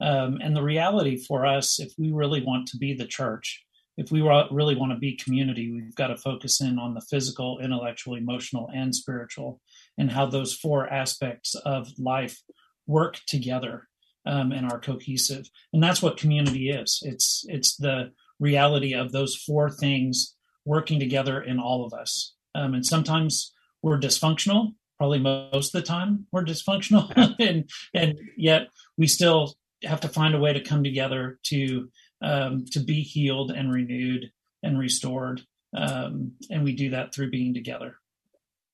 um, 0.00 0.38
and 0.42 0.56
the 0.56 0.62
reality 0.62 1.16
for 1.16 1.46
us 1.46 1.78
if 1.78 1.92
we 1.98 2.10
really 2.10 2.42
want 2.42 2.66
to 2.68 2.78
be 2.78 2.94
the 2.94 3.06
church 3.06 3.62
if 3.96 4.10
we 4.10 4.22
really 4.50 4.74
want 4.74 4.92
to 4.92 4.98
be 4.98 5.16
community 5.16 5.70
we've 5.72 5.94
got 5.94 6.08
to 6.08 6.16
focus 6.16 6.60
in 6.60 6.78
on 6.78 6.94
the 6.94 7.00
physical 7.10 7.58
intellectual 7.60 8.14
emotional 8.14 8.70
and 8.74 8.94
spiritual 8.94 9.60
and 9.98 10.10
how 10.10 10.26
those 10.26 10.54
four 10.54 10.86
aspects 10.92 11.54
of 11.54 11.88
life 11.98 12.40
work 12.86 13.20
together 13.26 13.88
um, 14.26 14.52
and 14.52 14.70
are 14.70 14.80
cohesive. 14.80 15.48
And 15.72 15.82
that's 15.82 16.02
what 16.02 16.16
community 16.16 16.70
is. 16.70 17.00
It's 17.04 17.44
it's 17.48 17.76
the 17.76 18.12
reality 18.38 18.94
of 18.94 19.12
those 19.12 19.36
four 19.36 19.70
things 19.70 20.36
working 20.64 21.00
together 21.00 21.42
in 21.42 21.58
all 21.58 21.84
of 21.84 21.92
us. 21.92 22.34
Um, 22.54 22.74
and 22.74 22.86
sometimes 22.86 23.52
we're 23.82 23.98
dysfunctional. 23.98 24.74
Probably 24.98 25.18
most 25.18 25.74
of 25.74 25.80
the 25.80 25.86
time 25.86 26.26
we're 26.32 26.44
dysfunctional. 26.44 27.34
And 27.40 27.68
and 27.94 28.18
yet 28.36 28.68
we 28.96 29.06
still 29.06 29.54
have 29.84 30.00
to 30.02 30.08
find 30.08 30.34
a 30.34 30.38
way 30.38 30.52
to 30.52 30.60
come 30.60 30.84
together 30.84 31.38
to 31.44 31.90
um, 32.22 32.64
to 32.70 32.80
be 32.80 33.02
healed 33.02 33.50
and 33.50 33.72
renewed 33.72 34.30
and 34.62 34.78
restored 34.78 35.42
um, 35.74 36.32
and 36.50 36.64
we 36.64 36.74
do 36.74 36.90
that 36.90 37.14
through 37.14 37.30
being 37.30 37.54
together 37.54 37.96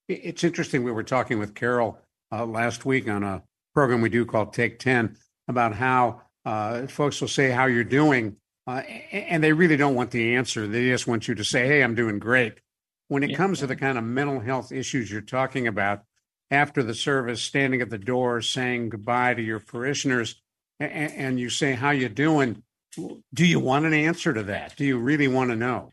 it's 0.09 0.45
interesting 0.45 0.83
we 0.83 0.93
were 0.93 1.03
talking 1.03 1.39
with 1.39 1.55
carol 1.55 1.99
uh, 2.33 2.45
last 2.45 2.85
week 2.85 3.09
on 3.09 3.23
a 3.23 3.43
program 3.75 4.01
we 4.01 4.09
do 4.09 4.25
called 4.25 4.53
take 4.53 4.79
10 4.79 5.17
about 5.49 5.75
how 5.75 6.23
uh, 6.45 6.87
folks 6.87 7.21
will 7.21 7.29
say 7.29 7.51
how 7.51 7.67
you're 7.67 7.85
doing 7.85 8.37
uh, 8.67 8.83
and 9.13 9.43
they 9.43 9.53
really 9.53 9.77
don't 9.77 9.95
want 9.95 10.11
the 10.11 10.35
answer 10.37 10.67
they 10.67 10.89
just 10.89 11.07
want 11.07 11.29
you 11.29 11.35
to 11.35 11.45
say 11.45 11.67
hey 11.67 11.83
i'm 11.83 11.95
doing 11.95 12.19
great 12.19 12.61
when 13.09 13.23
it 13.23 13.31
yeah. 13.31 13.37
comes 13.37 13.59
to 13.61 13.67
the 13.67 13.77
kind 13.77 13.99
of 13.99 14.05
mental 14.05 14.41
health 14.41 14.71
issues 14.71 15.11
you're 15.11 15.21
talking 15.21 15.67
about 15.67 16.03
after 16.51 16.83
the 16.83 16.95
service, 16.95 17.43
standing 17.43 17.81
at 17.81 17.91
the 17.91 17.99
door, 17.99 18.41
saying 18.41 18.91
goodbye 18.91 19.35
to 19.35 19.43
your 19.43 19.61
parishioners, 19.61 20.41
and, 20.81 21.13
and 21.13 21.41
you 21.41 21.51
say, 21.51 21.73
"How 21.73 21.91
you 21.91 22.09
doing?" 22.09 22.63
Do 22.97 23.47
you 23.47 23.61
want 23.61 23.87
an 23.87 23.95
answer 23.95 24.33
to 24.33 24.43
that? 24.45 24.77
Do 24.77 24.85
you 24.85 24.99
really 24.99 25.29
want 25.29 25.51
to 25.51 25.57
know? 25.57 25.93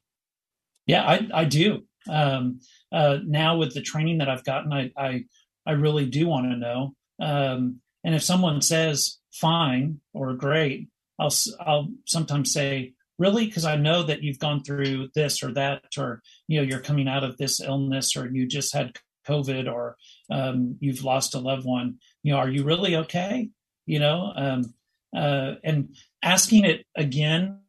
Yeah, 0.87 1.03
I, 1.03 1.27
I 1.33 1.45
do. 1.45 1.83
Um, 2.09 2.59
uh, 2.91 3.17
now 3.25 3.57
with 3.57 3.73
the 3.73 3.81
training 3.81 4.19
that 4.19 4.29
I've 4.29 4.43
gotten, 4.43 4.71
I 4.71 4.91
I, 4.95 5.25
I 5.65 5.71
really 5.71 6.05
do 6.05 6.27
want 6.27 6.45
to 6.51 6.57
know. 6.57 6.95
Um, 7.19 7.81
and 8.03 8.13
if 8.13 8.23
someone 8.23 8.61
says 8.61 9.17
fine 9.31 9.99
or 10.13 10.33
great, 10.33 10.89
I'll 11.19 11.33
I'll 11.59 11.89
sometimes 12.05 12.53
say 12.53 12.93
really 13.17 13.47
because 13.47 13.65
I 13.65 13.77
know 13.77 14.03
that 14.03 14.21
you've 14.21 14.39
gone 14.39 14.63
through 14.63 15.09
this 15.15 15.41
or 15.43 15.51
that, 15.53 15.83
or 15.97 16.21
you 16.47 16.59
know 16.59 16.67
you're 16.67 16.81
coming 16.81 17.07
out 17.07 17.23
of 17.23 17.37
this 17.37 17.59
illness, 17.59 18.15
or 18.15 18.29
you 18.29 18.45
just 18.45 18.73
had 18.73 18.97
COVID, 19.27 19.71
or 19.71 19.97
um, 20.29 20.77
you've 20.79 21.03
lost 21.03 21.33
a 21.33 21.39
loved 21.39 21.65
one 21.65 21.97
you 22.25 22.31
know 22.33 22.39
are 22.39 22.49
you 22.49 22.63
really 22.63 22.97
okay 22.97 23.49
you 23.85 23.99
know 23.99 24.33
um, 24.35 24.73
uh, 25.15 25.55
and 25.63 25.95
asking 26.23 26.65
it 26.65 26.85
again 26.95 27.59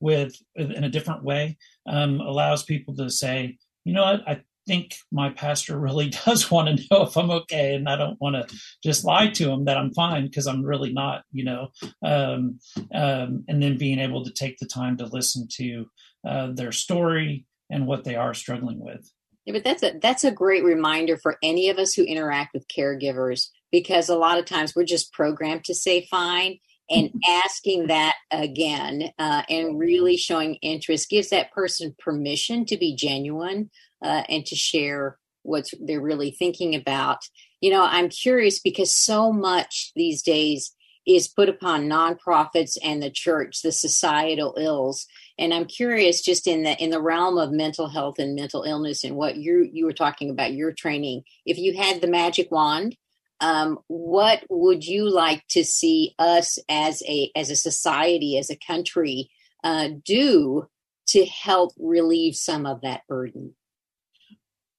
with 0.00 0.34
in 0.54 0.84
a 0.84 0.88
different 0.88 1.22
way 1.22 1.58
um, 1.86 2.20
allows 2.20 2.62
people 2.62 2.94
to 2.96 3.10
say 3.10 3.58
you 3.84 3.92
know 3.92 4.02
what? 4.02 4.28
I 4.28 4.42
think 4.66 4.96
my 5.12 5.30
pastor 5.30 5.78
really 5.86 6.10
does 6.26 6.50
want 6.50 6.68
to 6.68 6.84
know 6.90 7.02
if 7.02 7.16
i'm 7.16 7.30
okay 7.30 7.76
and 7.76 7.88
i 7.88 7.96
don't 7.96 8.20
want 8.20 8.34
to 8.34 8.56
just 8.82 9.04
lie 9.04 9.28
to 9.28 9.48
him 9.48 9.64
that 9.64 9.76
i'm 9.76 9.94
fine 9.94 10.26
because 10.26 10.48
i'm 10.48 10.64
really 10.64 10.92
not 10.92 11.22
you 11.30 11.44
know? 11.44 11.68
Um, 12.04 12.58
um, 12.92 13.44
and 13.46 13.62
then 13.62 13.78
being 13.78 14.00
able 14.00 14.24
to 14.24 14.32
take 14.32 14.58
the 14.58 14.66
time 14.66 14.96
to 14.96 15.06
listen 15.06 15.46
to 15.52 15.86
uh, 16.26 16.48
their 16.52 16.72
story 16.72 17.46
and 17.70 17.86
what 17.86 18.04
they 18.04 18.16
are 18.16 18.34
struggling 18.34 18.80
with. 18.80 19.10
Yeah, 19.44 19.52
but 19.52 19.64
that's 19.64 19.82
a 19.82 19.98
that's 20.02 20.24
a 20.24 20.32
great 20.32 20.64
reminder 20.64 21.16
for 21.16 21.36
any 21.42 21.68
of 21.70 21.78
us 21.78 21.94
who 21.94 22.02
interact 22.02 22.52
with 22.52 22.66
caregivers 22.66 23.48
because 23.70 24.08
a 24.08 24.16
lot 24.16 24.38
of 24.38 24.44
times 24.44 24.74
we're 24.74 24.84
just 24.84 25.12
programmed 25.12 25.64
to 25.64 25.74
say 25.74 26.06
fine 26.10 26.58
and 26.88 27.10
asking 27.26 27.88
that 27.88 28.14
again 28.30 29.10
uh, 29.18 29.42
and 29.48 29.78
really 29.78 30.16
showing 30.16 30.54
interest 30.56 31.10
gives 31.10 31.30
that 31.30 31.52
person 31.52 31.94
permission 31.98 32.64
to 32.66 32.76
be 32.76 32.94
genuine 32.94 33.70
uh, 34.04 34.22
and 34.28 34.46
to 34.46 34.54
share 34.54 35.18
what 35.42 35.66
they're 35.80 36.00
really 36.00 36.30
thinking 36.30 36.74
about. 36.74 37.18
You 37.60 37.70
know 37.70 37.84
i'm 37.84 38.08
curious 38.08 38.60
because 38.60 38.94
so 38.94 39.32
much 39.32 39.92
these 39.96 40.22
days 40.22 40.74
is 41.06 41.28
put 41.28 41.48
upon 41.48 41.88
nonprofits 41.88 42.76
and 42.82 43.02
the 43.02 43.10
church 43.10 43.62
the 43.62 43.72
societal 43.72 44.54
ills. 44.58 45.06
And 45.38 45.52
i'm 45.52 45.64
curious 45.64 46.22
just 46.22 46.46
in 46.46 46.62
the 46.62 46.76
in 46.82 46.90
the 46.90 47.00
realm 47.00 47.38
of 47.38 47.50
mental 47.50 47.88
health 47.88 48.18
and 48.18 48.34
mental 48.34 48.62
illness 48.62 49.04
and 49.04 49.16
what 49.16 49.36
you 49.36 49.68
you 49.72 49.84
were 49.86 49.92
talking 49.92 50.30
about 50.30 50.52
your 50.52 50.72
training 50.72 51.22
if 51.44 51.58
you 51.58 51.76
had 51.76 52.00
the 52.00 52.06
magic 52.06 52.50
wand 52.50 52.96
um, 53.40 53.78
what 53.88 54.42
would 54.48 54.84
you 54.84 55.08
like 55.10 55.46
to 55.48 55.64
see 55.64 56.14
us 56.18 56.58
as 56.68 57.02
a 57.08 57.30
as 57.36 57.50
a 57.50 57.56
society 57.56 58.38
as 58.38 58.50
a 58.50 58.58
country 58.66 59.30
uh, 59.64 59.88
do 60.04 60.66
to 61.08 61.24
help 61.26 61.72
relieve 61.78 62.34
some 62.34 62.66
of 62.66 62.80
that 62.80 63.02
burden 63.08 63.54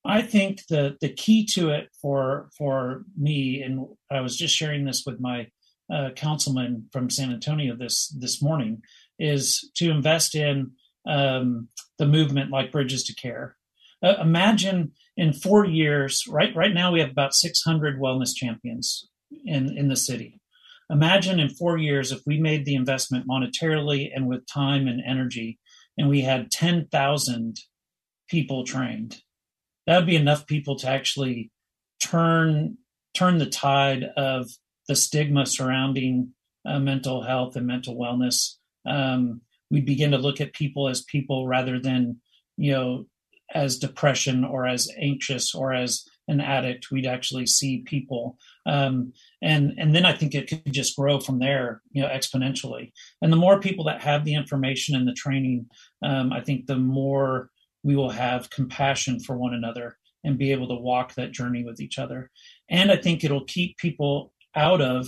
I 0.07 0.21
think 0.21 0.65
the 0.67 0.97
the 1.01 1.09
key 1.09 1.45
to 1.53 1.69
it 1.69 1.89
for 2.01 2.49
for 2.57 3.03
me, 3.17 3.61
and 3.61 3.85
I 4.09 4.21
was 4.21 4.37
just 4.37 4.55
sharing 4.55 4.85
this 4.85 5.03
with 5.05 5.19
my 5.19 5.47
uh, 5.93 6.11
councilman 6.15 6.87
from 6.93 7.09
San 7.09 7.31
Antonio 7.31 7.75
this 7.75 8.07
this 8.17 8.41
morning, 8.41 8.83
is 9.19 9.69
to 9.75 9.91
invest 9.91 10.33
in 10.33 10.71
um, 11.05 11.67
the 11.97 12.07
movement 12.07 12.51
like 12.51 12.71
Bridges 12.71 13.03
to 13.05 13.15
Care. 13.15 13.56
Uh, 14.03 14.15
imagine 14.21 14.91
in 15.15 15.33
four 15.33 15.65
years, 15.65 16.25
right? 16.29 16.55
Right 16.55 16.73
now, 16.73 16.91
we 16.91 16.99
have 16.99 17.11
about 17.11 17.33
600 17.33 17.99
wellness 17.99 18.35
champions 18.35 19.07
in 19.45 19.75
in 19.77 19.89
the 19.89 19.95
city. 19.95 20.39
Imagine 20.89 21.39
in 21.39 21.49
four 21.49 21.77
years 21.77 22.11
if 22.11 22.21
we 22.25 22.39
made 22.39 22.65
the 22.65 22.75
investment 22.75 23.27
monetarily 23.27 24.09
and 24.13 24.27
with 24.27 24.47
time 24.47 24.87
and 24.87 25.01
energy, 25.05 25.59
and 25.97 26.07
we 26.07 26.21
had 26.21 26.49
10,000 26.49 27.57
people 28.29 28.63
trained. 28.63 29.21
That 29.85 29.97
would 29.97 30.05
be 30.05 30.15
enough 30.15 30.47
people 30.47 30.77
to 30.77 30.89
actually 30.89 31.51
turn 31.99 32.77
turn 33.13 33.39
the 33.39 33.47
tide 33.47 34.03
of 34.15 34.47
the 34.87 34.95
stigma 34.95 35.45
surrounding 35.45 36.33
uh, 36.65 36.79
mental 36.79 37.23
health 37.23 37.55
and 37.55 37.65
mental 37.65 37.97
wellness. 37.97 38.55
Um, 38.85 39.41
we 39.71 39.81
begin 39.81 40.11
to 40.11 40.17
look 40.17 40.39
at 40.39 40.53
people 40.53 40.87
as 40.87 41.03
people 41.03 41.47
rather 41.47 41.79
than 41.79 42.21
you 42.57 42.71
know 42.71 43.05
as 43.53 43.77
depression 43.77 44.43
or 44.43 44.67
as 44.67 44.89
anxious 44.97 45.55
or 45.55 45.73
as 45.73 46.05
an 46.27 46.41
addict 46.41 46.91
we'd 46.91 47.05
actually 47.05 47.45
see 47.45 47.79
people. 47.79 48.37
Um, 48.65 49.13
and 49.41 49.73
and 49.77 49.95
then 49.95 50.05
i 50.05 50.13
think 50.13 50.33
it 50.33 50.47
could 50.47 50.73
just 50.73 50.95
grow 50.95 51.19
from 51.19 51.39
there 51.39 51.81
you 51.91 52.01
know 52.01 52.09
exponentially. 52.09 52.91
And 53.21 53.31
the 53.31 53.37
more 53.37 53.59
people 53.59 53.85
that 53.85 54.01
have 54.01 54.25
the 54.25 54.33
information 54.33 54.95
and 54.95 55.07
the 55.07 55.13
training 55.13 55.67
um, 56.03 56.33
i 56.33 56.41
think 56.41 56.65
the 56.65 56.77
more 56.77 57.49
we 57.83 57.95
will 57.95 58.09
have 58.09 58.49
compassion 58.49 59.19
for 59.19 59.37
one 59.37 59.53
another 59.53 59.97
and 60.23 60.37
be 60.37 60.51
able 60.51 60.67
to 60.67 60.75
walk 60.75 61.13
that 61.13 61.31
journey 61.31 61.63
with 61.63 61.79
each 61.79 61.97
other. 61.97 62.29
And 62.69 62.91
i 62.91 62.97
think 62.97 63.23
it'll 63.23 63.45
keep 63.45 63.77
people 63.77 64.33
out 64.55 64.81
of 64.81 65.07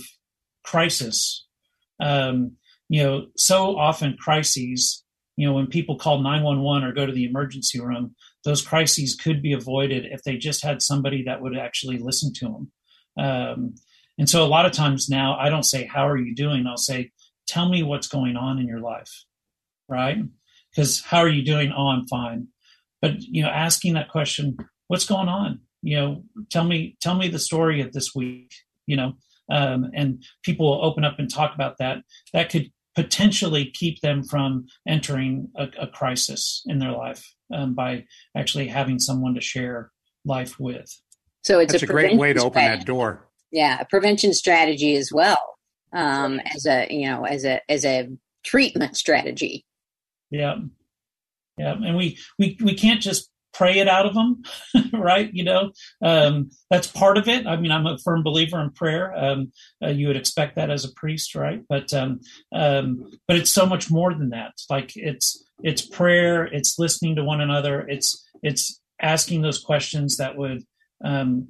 crisis. 0.62 1.46
Um, 1.98 2.56
you 2.90 3.02
know 3.02 3.26
so 3.36 3.78
often 3.78 4.16
crises 4.18 5.04
you 5.36 5.46
know 5.46 5.54
when 5.54 5.68
people 5.68 5.96
call 5.96 6.20
911 6.20 6.86
or 6.86 6.92
go 6.92 7.06
to 7.06 7.12
the 7.12 7.24
emergency 7.24 7.80
room 7.80 8.14
those 8.44 8.62
crises 8.62 9.14
could 9.14 9.42
be 9.42 9.52
avoided 9.52 10.06
if 10.06 10.22
they 10.22 10.36
just 10.36 10.62
had 10.62 10.82
somebody 10.82 11.24
that 11.24 11.40
would 11.40 11.56
actually 11.56 11.98
listen 11.98 12.32
to 12.34 12.44
them. 12.46 12.72
Um, 13.18 13.74
and 14.18 14.28
so 14.28 14.44
a 14.44 14.46
lot 14.46 14.66
of 14.66 14.72
times 14.72 15.08
now 15.08 15.36
I 15.38 15.48
don't 15.48 15.64
say, 15.64 15.86
How 15.86 16.06
are 16.08 16.18
you 16.18 16.34
doing? 16.34 16.66
I'll 16.66 16.76
say, 16.76 17.10
Tell 17.46 17.68
me 17.68 17.82
what's 17.82 18.08
going 18.08 18.36
on 18.36 18.58
in 18.58 18.66
your 18.66 18.80
life, 18.80 19.24
right? 19.88 20.18
Because 20.70 21.00
how 21.00 21.18
are 21.18 21.28
you 21.28 21.44
doing? 21.44 21.72
Oh, 21.76 21.88
I'm 21.88 22.06
fine. 22.06 22.48
But, 23.02 23.20
you 23.20 23.42
know, 23.42 23.48
asking 23.48 23.94
that 23.94 24.10
question, 24.10 24.56
What's 24.88 25.06
going 25.06 25.28
on? 25.28 25.60
You 25.82 25.96
know, 25.96 26.24
tell 26.50 26.64
me, 26.64 26.96
tell 27.00 27.14
me 27.14 27.28
the 27.28 27.38
story 27.38 27.80
of 27.80 27.92
this 27.92 28.14
week, 28.14 28.52
you 28.86 28.96
know, 28.96 29.14
um, 29.50 29.90
and 29.94 30.22
people 30.42 30.66
will 30.66 30.84
open 30.84 31.04
up 31.04 31.18
and 31.18 31.32
talk 31.32 31.54
about 31.54 31.78
that. 31.78 31.98
That 32.32 32.50
could 32.50 32.70
potentially 33.02 33.70
keep 33.72 34.00
them 34.00 34.22
from 34.22 34.66
entering 34.86 35.48
a, 35.56 35.68
a 35.80 35.86
crisis 35.86 36.62
in 36.66 36.78
their 36.78 36.92
life 36.92 37.24
um, 37.54 37.74
by 37.74 38.04
actually 38.36 38.68
having 38.68 38.98
someone 38.98 39.34
to 39.34 39.40
share 39.40 39.90
life 40.24 40.58
with. 40.60 40.90
So 41.42 41.58
it's 41.60 41.72
That's 41.72 41.82
a, 41.82 41.86
a 41.86 41.88
great 41.88 42.18
way 42.18 42.34
to 42.34 42.42
open 42.42 42.62
that 42.62 42.84
door. 42.84 43.26
Yeah, 43.50 43.80
a 43.80 43.84
prevention 43.86 44.34
strategy 44.34 44.96
as 44.96 45.10
well 45.12 45.56
um, 45.92 46.40
as 46.54 46.66
a 46.66 46.86
you 46.90 47.08
know 47.08 47.24
as 47.24 47.44
a 47.44 47.60
as 47.70 47.84
a 47.84 48.08
treatment 48.44 48.96
strategy. 48.96 49.64
Yeah, 50.30 50.56
yeah, 51.56 51.72
and 51.72 51.96
we 51.96 52.18
we 52.38 52.58
we 52.62 52.74
can't 52.74 53.00
just 53.00 53.30
pray 53.52 53.78
it 53.78 53.88
out 53.88 54.06
of 54.06 54.14
them, 54.14 54.42
right? 54.92 55.30
You 55.32 55.44
know, 55.44 55.72
um, 56.02 56.50
that's 56.70 56.86
part 56.86 57.18
of 57.18 57.28
it. 57.28 57.46
I 57.46 57.56
mean, 57.56 57.70
I'm 57.70 57.86
a 57.86 57.98
firm 57.98 58.22
believer 58.22 58.60
in 58.60 58.70
prayer. 58.70 59.14
Um, 59.16 59.52
uh, 59.82 59.88
you 59.88 60.06
would 60.06 60.16
expect 60.16 60.56
that 60.56 60.70
as 60.70 60.84
a 60.84 60.92
priest, 60.94 61.34
right? 61.34 61.62
But 61.68 61.92
um, 61.92 62.20
um, 62.52 63.10
but 63.26 63.36
it's 63.36 63.50
so 63.50 63.66
much 63.66 63.90
more 63.90 64.14
than 64.14 64.30
that. 64.30 64.52
Like 64.68 64.92
it's 64.96 65.44
it's 65.62 65.86
prayer. 65.86 66.44
It's 66.44 66.78
listening 66.78 67.16
to 67.16 67.24
one 67.24 67.40
another. 67.40 67.80
It's 67.88 68.24
it's 68.42 68.80
asking 69.00 69.42
those 69.42 69.58
questions 69.58 70.16
that 70.18 70.36
would 70.36 70.62
um, 71.04 71.48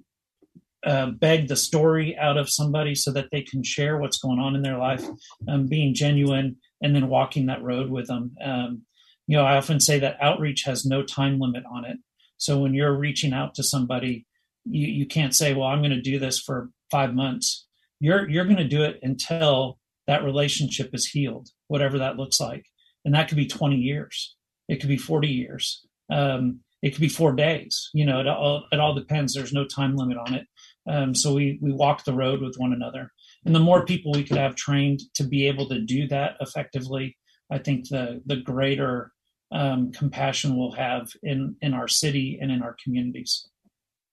uh, 0.84 1.10
beg 1.10 1.48
the 1.48 1.56
story 1.56 2.16
out 2.16 2.38
of 2.38 2.48
somebody 2.48 2.94
so 2.94 3.12
that 3.12 3.28
they 3.30 3.42
can 3.42 3.62
share 3.62 3.98
what's 3.98 4.18
going 4.18 4.38
on 4.38 4.54
in 4.54 4.62
their 4.62 4.78
life, 4.78 5.04
um, 5.48 5.66
being 5.66 5.94
genuine, 5.94 6.56
and 6.82 6.94
then 6.94 7.08
walking 7.08 7.46
that 7.46 7.62
road 7.62 7.90
with 7.90 8.06
them. 8.06 8.34
Um, 8.42 8.82
you 9.30 9.36
know, 9.36 9.44
I 9.44 9.58
often 9.58 9.78
say 9.78 10.00
that 10.00 10.20
outreach 10.20 10.64
has 10.64 10.84
no 10.84 11.04
time 11.04 11.38
limit 11.38 11.62
on 11.70 11.84
it. 11.84 11.98
So 12.36 12.58
when 12.58 12.74
you're 12.74 12.96
reaching 12.96 13.32
out 13.32 13.54
to 13.54 13.62
somebody, 13.62 14.26
you, 14.64 14.88
you 14.88 15.06
can't 15.06 15.32
say, 15.32 15.54
well, 15.54 15.68
I'm 15.68 15.82
going 15.82 15.92
to 15.92 16.00
do 16.00 16.18
this 16.18 16.40
for 16.40 16.70
five 16.90 17.14
months. 17.14 17.64
You're, 18.00 18.28
you're 18.28 18.44
going 18.44 18.56
to 18.56 18.64
do 18.66 18.82
it 18.82 18.98
until 19.04 19.78
that 20.08 20.24
relationship 20.24 20.90
is 20.92 21.06
healed, 21.06 21.50
whatever 21.68 21.98
that 21.98 22.16
looks 22.16 22.40
like. 22.40 22.64
And 23.04 23.14
that 23.14 23.28
could 23.28 23.36
be 23.36 23.46
20 23.46 23.76
years. 23.76 24.34
It 24.68 24.80
could 24.80 24.88
be 24.88 24.96
40 24.96 25.28
years. 25.28 25.86
Um, 26.10 26.58
it 26.82 26.90
could 26.90 27.00
be 27.00 27.08
four 27.08 27.32
days. 27.32 27.88
You 27.94 28.06
know, 28.06 28.18
it 28.18 28.26
all, 28.26 28.64
it 28.72 28.80
all 28.80 28.94
depends. 28.94 29.32
There's 29.32 29.52
no 29.52 29.64
time 29.64 29.94
limit 29.94 30.18
on 30.18 30.34
it. 30.34 30.46
Um, 30.88 31.14
so 31.14 31.32
we, 31.32 31.56
we 31.62 31.70
walk 31.70 32.02
the 32.02 32.14
road 32.14 32.42
with 32.42 32.56
one 32.58 32.72
another. 32.72 33.12
And 33.44 33.54
the 33.54 33.60
more 33.60 33.84
people 33.84 34.10
we 34.10 34.24
could 34.24 34.38
have 34.38 34.56
trained 34.56 35.02
to 35.14 35.22
be 35.22 35.46
able 35.46 35.68
to 35.68 35.80
do 35.80 36.08
that 36.08 36.34
effectively, 36.40 37.16
I 37.48 37.58
think 37.58 37.88
the, 37.88 38.22
the 38.26 38.36
greater 38.36 39.12
um, 39.52 39.92
compassion 39.92 40.56
we'll 40.56 40.72
have 40.72 41.10
in 41.22 41.56
in 41.60 41.74
our 41.74 41.88
city 41.88 42.38
and 42.40 42.50
in 42.50 42.62
our 42.62 42.76
communities. 42.82 43.48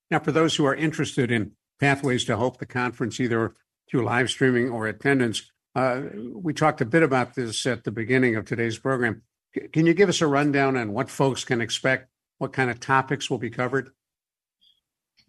Now, 0.09 0.19
for 0.19 0.31
those 0.31 0.55
who 0.55 0.65
are 0.65 0.75
interested 0.75 1.31
in 1.31 1.51
Pathways 1.79 2.25
to 2.25 2.37
Hope, 2.37 2.57
the 2.57 2.65
conference, 2.65 3.19
either 3.19 3.53
through 3.89 4.03
live 4.03 4.29
streaming 4.29 4.69
or 4.69 4.87
attendance, 4.87 5.51
uh, 5.75 6.01
we 6.33 6.53
talked 6.53 6.81
a 6.81 6.85
bit 6.85 7.03
about 7.03 7.35
this 7.35 7.65
at 7.65 7.83
the 7.83 7.91
beginning 7.91 8.35
of 8.35 8.45
today's 8.45 8.79
program. 8.79 9.21
C- 9.53 9.67
can 9.67 9.85
you 9.85 9.93
give 9.93 10.09
us 10.09 10.21
a 10.21 10.27
rundown 10.27 10.75
on 10.77 10.93
what 10.93 11.09
folks 11.09 11.43
can 11.43 11.61
expect? 11.61 12.09
What 12.39 12.53
kind 12.53 12.71
of 12.71 12.79
topics 12.79 13.29
will 13.29 13.37
be 13.37 13.49
covered? 13.49 13.89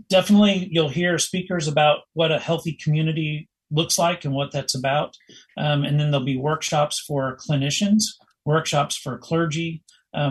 Definitely, 0.09 0.68
you'll 0.71 0.88
hear 0.88 1.18
speakers 1.18 1.66
about 1.66 2.01
what 2.14 2.31
a 2.31 2.38
healthy 2.38 2.73
community 2.73 3.49
looks 3.71 3.99
like 3.99 4.25
and 4.25 4.33
what 4.33 4.53
that's 4.53 4.75
about. 4.75 5.16
Um, 5.57 5.85
and 5.85 5.99
then 5.99 6.11
there'll 6.11 6.25
be 6.25 6.38
workshops 6.38 7.01
for 7.01 7.37
clinicians, 7.37 8.05
workshops 8.44 8.97
for 8.97 9.18
clergy, 9.18 9.83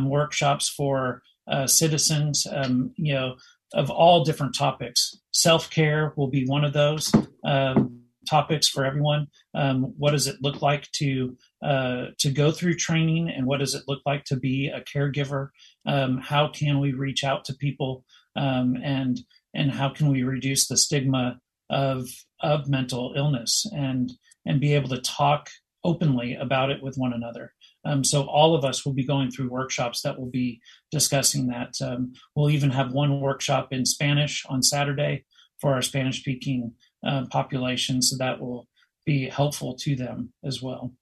workshops 0.06 0.70
for 0.70 1.22
uh, 1.48 1.68
citizens, 1.68 2.46
um, 2.52 2.92
you 2.96 3.14
know, 3.14 3.36
of 3.74 3.90
all 3.90 4.24
different 4.24 4.56
topics. 4.56 5.18
Self 5.32 5.70
care 5.70 6.14
will 6.16 6.28
be 6.28 6.46
one 6.46 6.64
of 6.64 6.74
those 6.74 7.14
um, 7.44 8.02
topics 8.30 8.68
for 8.68 8.86
everyone. 8.86 9.28
Um, 9.54 9.94
what 9.98 10.12
does 10.12 10.28
it 10.28 10.42
look 10.42 10.62
like 10.62 10.90
to 10.94 11.38
uh, 11.64 12.06
to 12.20 12.32
go 12.32 12.52
through 12.52 12.76
training, 12.76 13.30
and 13.30 13.46
what 13.46 13.60
does 13.60 13.76
it 13.76 13.84
look 13.88 14.02
like 14.06 14.24
to 14.26 14.36
be 14.36 14.68
a 14.68 14.82
caregiver? 14.82 15.50
Um, 15.86 16.18
how 16.18 16.50
can 16.50 16.80
we 16.80 16.94
reach 16.94 17.24
out 17.24 17.46
to 17.46 17.54
people, 17.54 18.04
um, 18.36 18.78
and 18.84 19.20
and 19.54 19.72
how 19.72 19.90
can 19.90 20.12
we 20.12 20.24
reduce 20.24 20.68
the 20.68 20.78
stigma 20.78 21.40
of 21.70 22.08
of 22.42 22.70
mental 22.70 23.14
illness 23.16 23.66
and 23.74 24.12
and 24.46 24.62
be 24.62 24.74
able 24.74 24.90
to 24.90 25.02
talk 25.02 25.50
openly 25.84 26.36
about 26.36 26.70
it 26.70 26.82
with 26.82 26.98
one 26.98 27.14
another. 27.14 27.54
Um, 27.88 28.04
so 28.04 28.24
all 28.24 28.54
of 28.54 28.66
us 28.66 28.86
will 28.86 28.94
be 28.94 29.06
going 29.06 29.32
through 29.32 29.50
workshops 29.50 30.02
that 30.02 30.20
will 30.20 30.30
be 30.30 30.60
discussing 30.92 31.48
that. 31.48 31.76
Um, 31.82 32.12
we'll 32.36 32.50
even 32.50 32.72
have 32.72 32.92
one 32.92 33.22
workshop 33.22 33.70
in 33.72 33.86
Spanish 33.86 34.46
on 34.48 34.62
Saturday 34.62 35.24
for 35.62 35.74
our 35.74 35.82
Spanish 35.82 36.20
speaking 36.20 36.74
uh, 37.06 37.26
population, 37.32 38.02
so 38.02 38.18
that 38.18 38.42
will 38.42 38.68
be 39.06 39.30
helpful 39.30 39.76
to 39.76 39.96
them 39.96 40.34
as 40.44 40.62
well. 40.62 40.94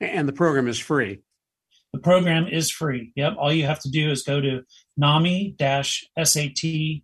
And 0.00 0.26
the 0.26 0.32
program 0.32 0.66
is 0.66 0.78
free. 0.78 1.20
The 1.92 2.00
program 2.00 2.48
is 2.48 2.70
free. 2.70 3.12
Yep. 3.16 3.34
All 3.38 3.52
you 3.52 3.66
have 3.66 3.80
to 3.80 3.90
do 3.90 4.10
is 4.10 4.22
go 4.22 4.40
to 4.40 4.62
NAMI 4.96 5.56
SAT.org. 5.60 7.02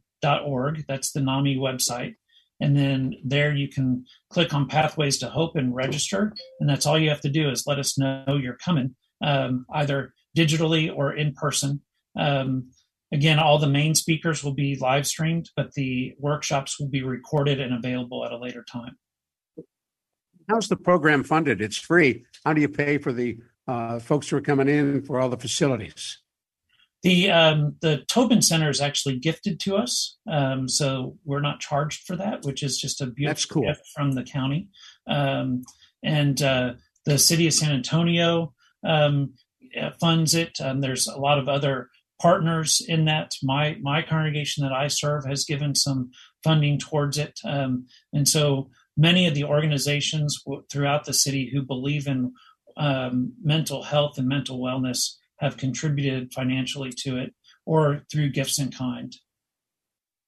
That's 0.88 1.12
the 1.12 1.20
NAMI 1.20 1.56
website. 1.56 2.14
And 2.60 2.74
then 2.74 3.16
there 3.22 3.54
you 3.54 3.68
can 3.68 4.06
click 4.30 4.54
on 4.54 4.66
Pathways 4.66 5.18
to 5.18 5.28
Hope 5.28 5.56
and 5.56 5.74
register. 5.74 6.32
And 6.58 6.70
that's 6.70 6.86
all 6.86 6.98
you 6.98 7.10
have 7.10 7.20
to 7.22 7.28
do 7.28 7.50
is 7.50 7.66
let 7.66 7.78
us 7.78 7.98
know 7.98 8.38
you're 8.40 8.56
coming 8.56 8.94
um, 9.22 9.66
either 9.72 10.14
digitally 10.36 10.94
or 10.94 11.12
in 11.14 11.32
person. 11.32 11.80
Um, 12.18 12.70
again, 13.12 13.38
all 13.38 13.58
the 13.58 13.68
main 13.68 13.94
speakers 13.94 14.42
will 14.42 14.54
be 14.54 14.76
live 14.76 15.06
streamed, 15.06 15.50
but 15.56 15.72
the 15.72 16.14
workshops 16.18 16.78
will 16.78 16.88
be 16.88 17.02
recorded 17.02 17.60
and 17.60 17.74
available 17.74 18.24
at 18.24 18.32
a 18.32 18.38
later 18.38 18.64
time. 18.70 18.96
How's 20.48 20.68
the 20.68 20.76
program 20.76 21.24
funded? 21.24 21.60
It's 21.60 21.76
free. 21.76 22.24
How 22.44 22.52
do 22.52 22.60
you 22.60 22.68
pay 22.68 22.98
for 22.98 23.12
the 23.12 23.38
uh, 23.66 23.98
folks 23.98 24.28
who 24.28 24.36
are 24.36 24.40
coming 24.40 24.68
in 24.68 25.02
for 25.02 25.20
all 25.20 25.28
the 25.28 25.36
facilities? 25.36 26.18
The 27.02 27.30
um, 27.30 27.76
the 27.82 27.98
Tobin 28.08 28.42
Center 28.42 28.70
is 28.70 28.80
actually 28.80 29.18
gifted 29.18 29.60
to 29.60 29.76
us, 29.76 30.16
um, 30.28 30.68
so 30.68 31.16
we're 31.24 31.40
not 31.40 31.60
charged 31.60 32.06
for 32.06 32.16
that, 32.16 32.44
which 32.44 32.62
is 32.62 32.78
just 32.78 33.00
a 33.00 33.06
beautiful 33.06 33.54
cool. 33.54 33.62
gift 33.64 33.82
from 33.94 34.12
the 34.12 34.24
county. 34.24 34.70
Um, 35.06 35.62
and 36.02 36.40
uh, 36.42 36.74
the 37.04 37.18
city 37.18 37.46
of 37.46 37.54
San 37.54 37.72
Antonio 37.72 38.54
um, 38.86 39.34
uh, 39.80 39.90
funds 40.00 40.34
it. 40.34 40.58
and 40.60 40.82
there's 40.82 41.06
a 41.06 41.18
lot 41.18 41.38
of 41.38 41.48
other 41.48 41.90
partners 42.20 42.82
in 42.86 43.04
that. 43.06 43.32
My 43.42 43.76
my 43.80 44.02
congregation 44.02 44.62
that 44.64 44.72
I 44.72 44.88
serve 44.88 45.24
has 45.26 45.44
given 45.44 45.74
some 45.74 46.10
funding 46.42 46.78
towards 46.78 47.18
it, 47.18 47.38
um, 47.44 47.86
and 48.12 48.28
so 48.28 48.70
many 48.96 49.26
of 49.26 49.34
the 49.34 49.44
organizations 49.44 50.42
w- 50.44 50.64
throughout 50.70 51.04
the 51.04 51.12
city 51.12 51.50
who 51.52 51.62
believe 51.62 52.06
in 52.06 52.32
um, 52.76 53.32
mental 53.42 53.82
health 53.82 54.18
and 54.18 54.28
mental 54.28 54.58
wellness 54.60 55.16
have 55.38 55.56
contributed 55.56 56.32
financially 56.32 56.90
to 56.90 57.18
it. 57.18 57.34
or 57.66 58.02
through 58.10 58.30
gifts 58.30 58.60
in 58.60 58.70
kind. 58.70 59.12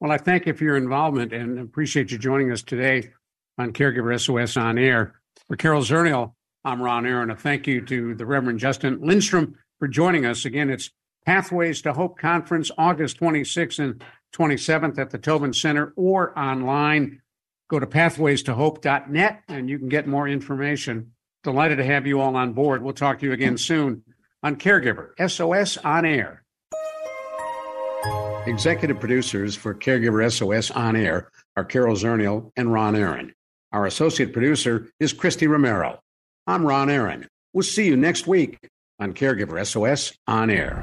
Well, 0.01 0.11
I 0.11 0.19
thank 0.19 0.47
you 0.47 0.55
for 0.55 0.65
your 0.65 0.77
involvement 0.77 1.33
and 1.33 1.59
appreciate 1.59 2.11
you 2.11 2.19
joining 2.19 2.51
us 2.53 2.63
today 2.63 3.11
on 3.59 3.73
Caregiver 3.73 4.21
SOS 4.21 4.57
on 4.57 4.77
air. 4.77 5.15
For 5.47 5.57
Carol 5.57 5.83
Zernial, 5.83 6.35
I'm 6.65 6.83
Ron 6.83 7.07
Aaron. 7.07 7.31
A 7.31 7.37
thank 7.37 7.67
you 7.67 7.81
to 7.87 8.15
the 8.15 8.27
Reverend 8.27 8.59
Justin 8.59 9.01
Lindstrom 9.01 9.55
for 9.79 9.89
joining 9.89 10.27
us. 10.27 10.45
Again, 10.45 10.71
it's 10.71 10.91
Pathways 11.25 11.83
to 11.83 11.93
Hope 11.93 12.19
Conference, 12.19 12.71
August 12.77 13.21
26th 13.21 13.79
and 13.79 14.05
27th 14.35 14.99
at 14.99 15.11
the 15.11 15.19
Tobin 15.19 15.53
Center 15.53 15.93
or 15.97 16.37
online. 16.39 17.23
Go 17.71 17.79
to 17.79 17.87
pathwaystohope.net 17.87 19.43
and 19.49 19.71
you 19.71 19.79
can 19.79 19.89
get 19.89 20.07
more 20.07 20.27
information. 20.27 21.13
Delighted 21.45 21.79
to 21.79 21.85
have 21.85 22.07
you 22.07 22.21
all 22.21 22.35
on 22.35 22.55
board. 22.55 22.83
We'll 22.83 22.95
talk 22.95 23.21
to 23.21 23.27
you 23.27 23.33
again 23.33 23.57
soon 23.57 24.03
on 24.43 24.57
Caregiver 24.57 25.11
SOS 25.29 25.77
on 25.79 26.05
air. 26.05 26.43
Executive 28.47 28.99
producers 28.99 29.55
for 29.55 29.75
Caregiver 29.75 30.31
SOS 30.33 30.71
on 30.71 30.97
air 30.97 31.31
are 31.57 31.65
Carol 31.65 31.95
Zernial 31.95 32.51
and 32.57 32.73
Ron 32.73 32.97
Aaron. 32.97 33.35
Our 33.73 33.87
associate 33.87 34.33
producer 34.33 34.89
is 34.99 35.13
Christy 35.13 35.47
Romero. 35.47 36.01
I'm 36.49 36.65
Ron 36.65 36.89
Aaron. 36.89 37.29
We'll 37.53 37.63
see 37.63 37.85
you 37.85 37.95
next 37.95 38.27
week 38.27 38.57
on 38.99 39.13
Caregiver 39.13 39.63
SOS 39.67 40.17
on 40.27 40.49
air. 40.49 40.83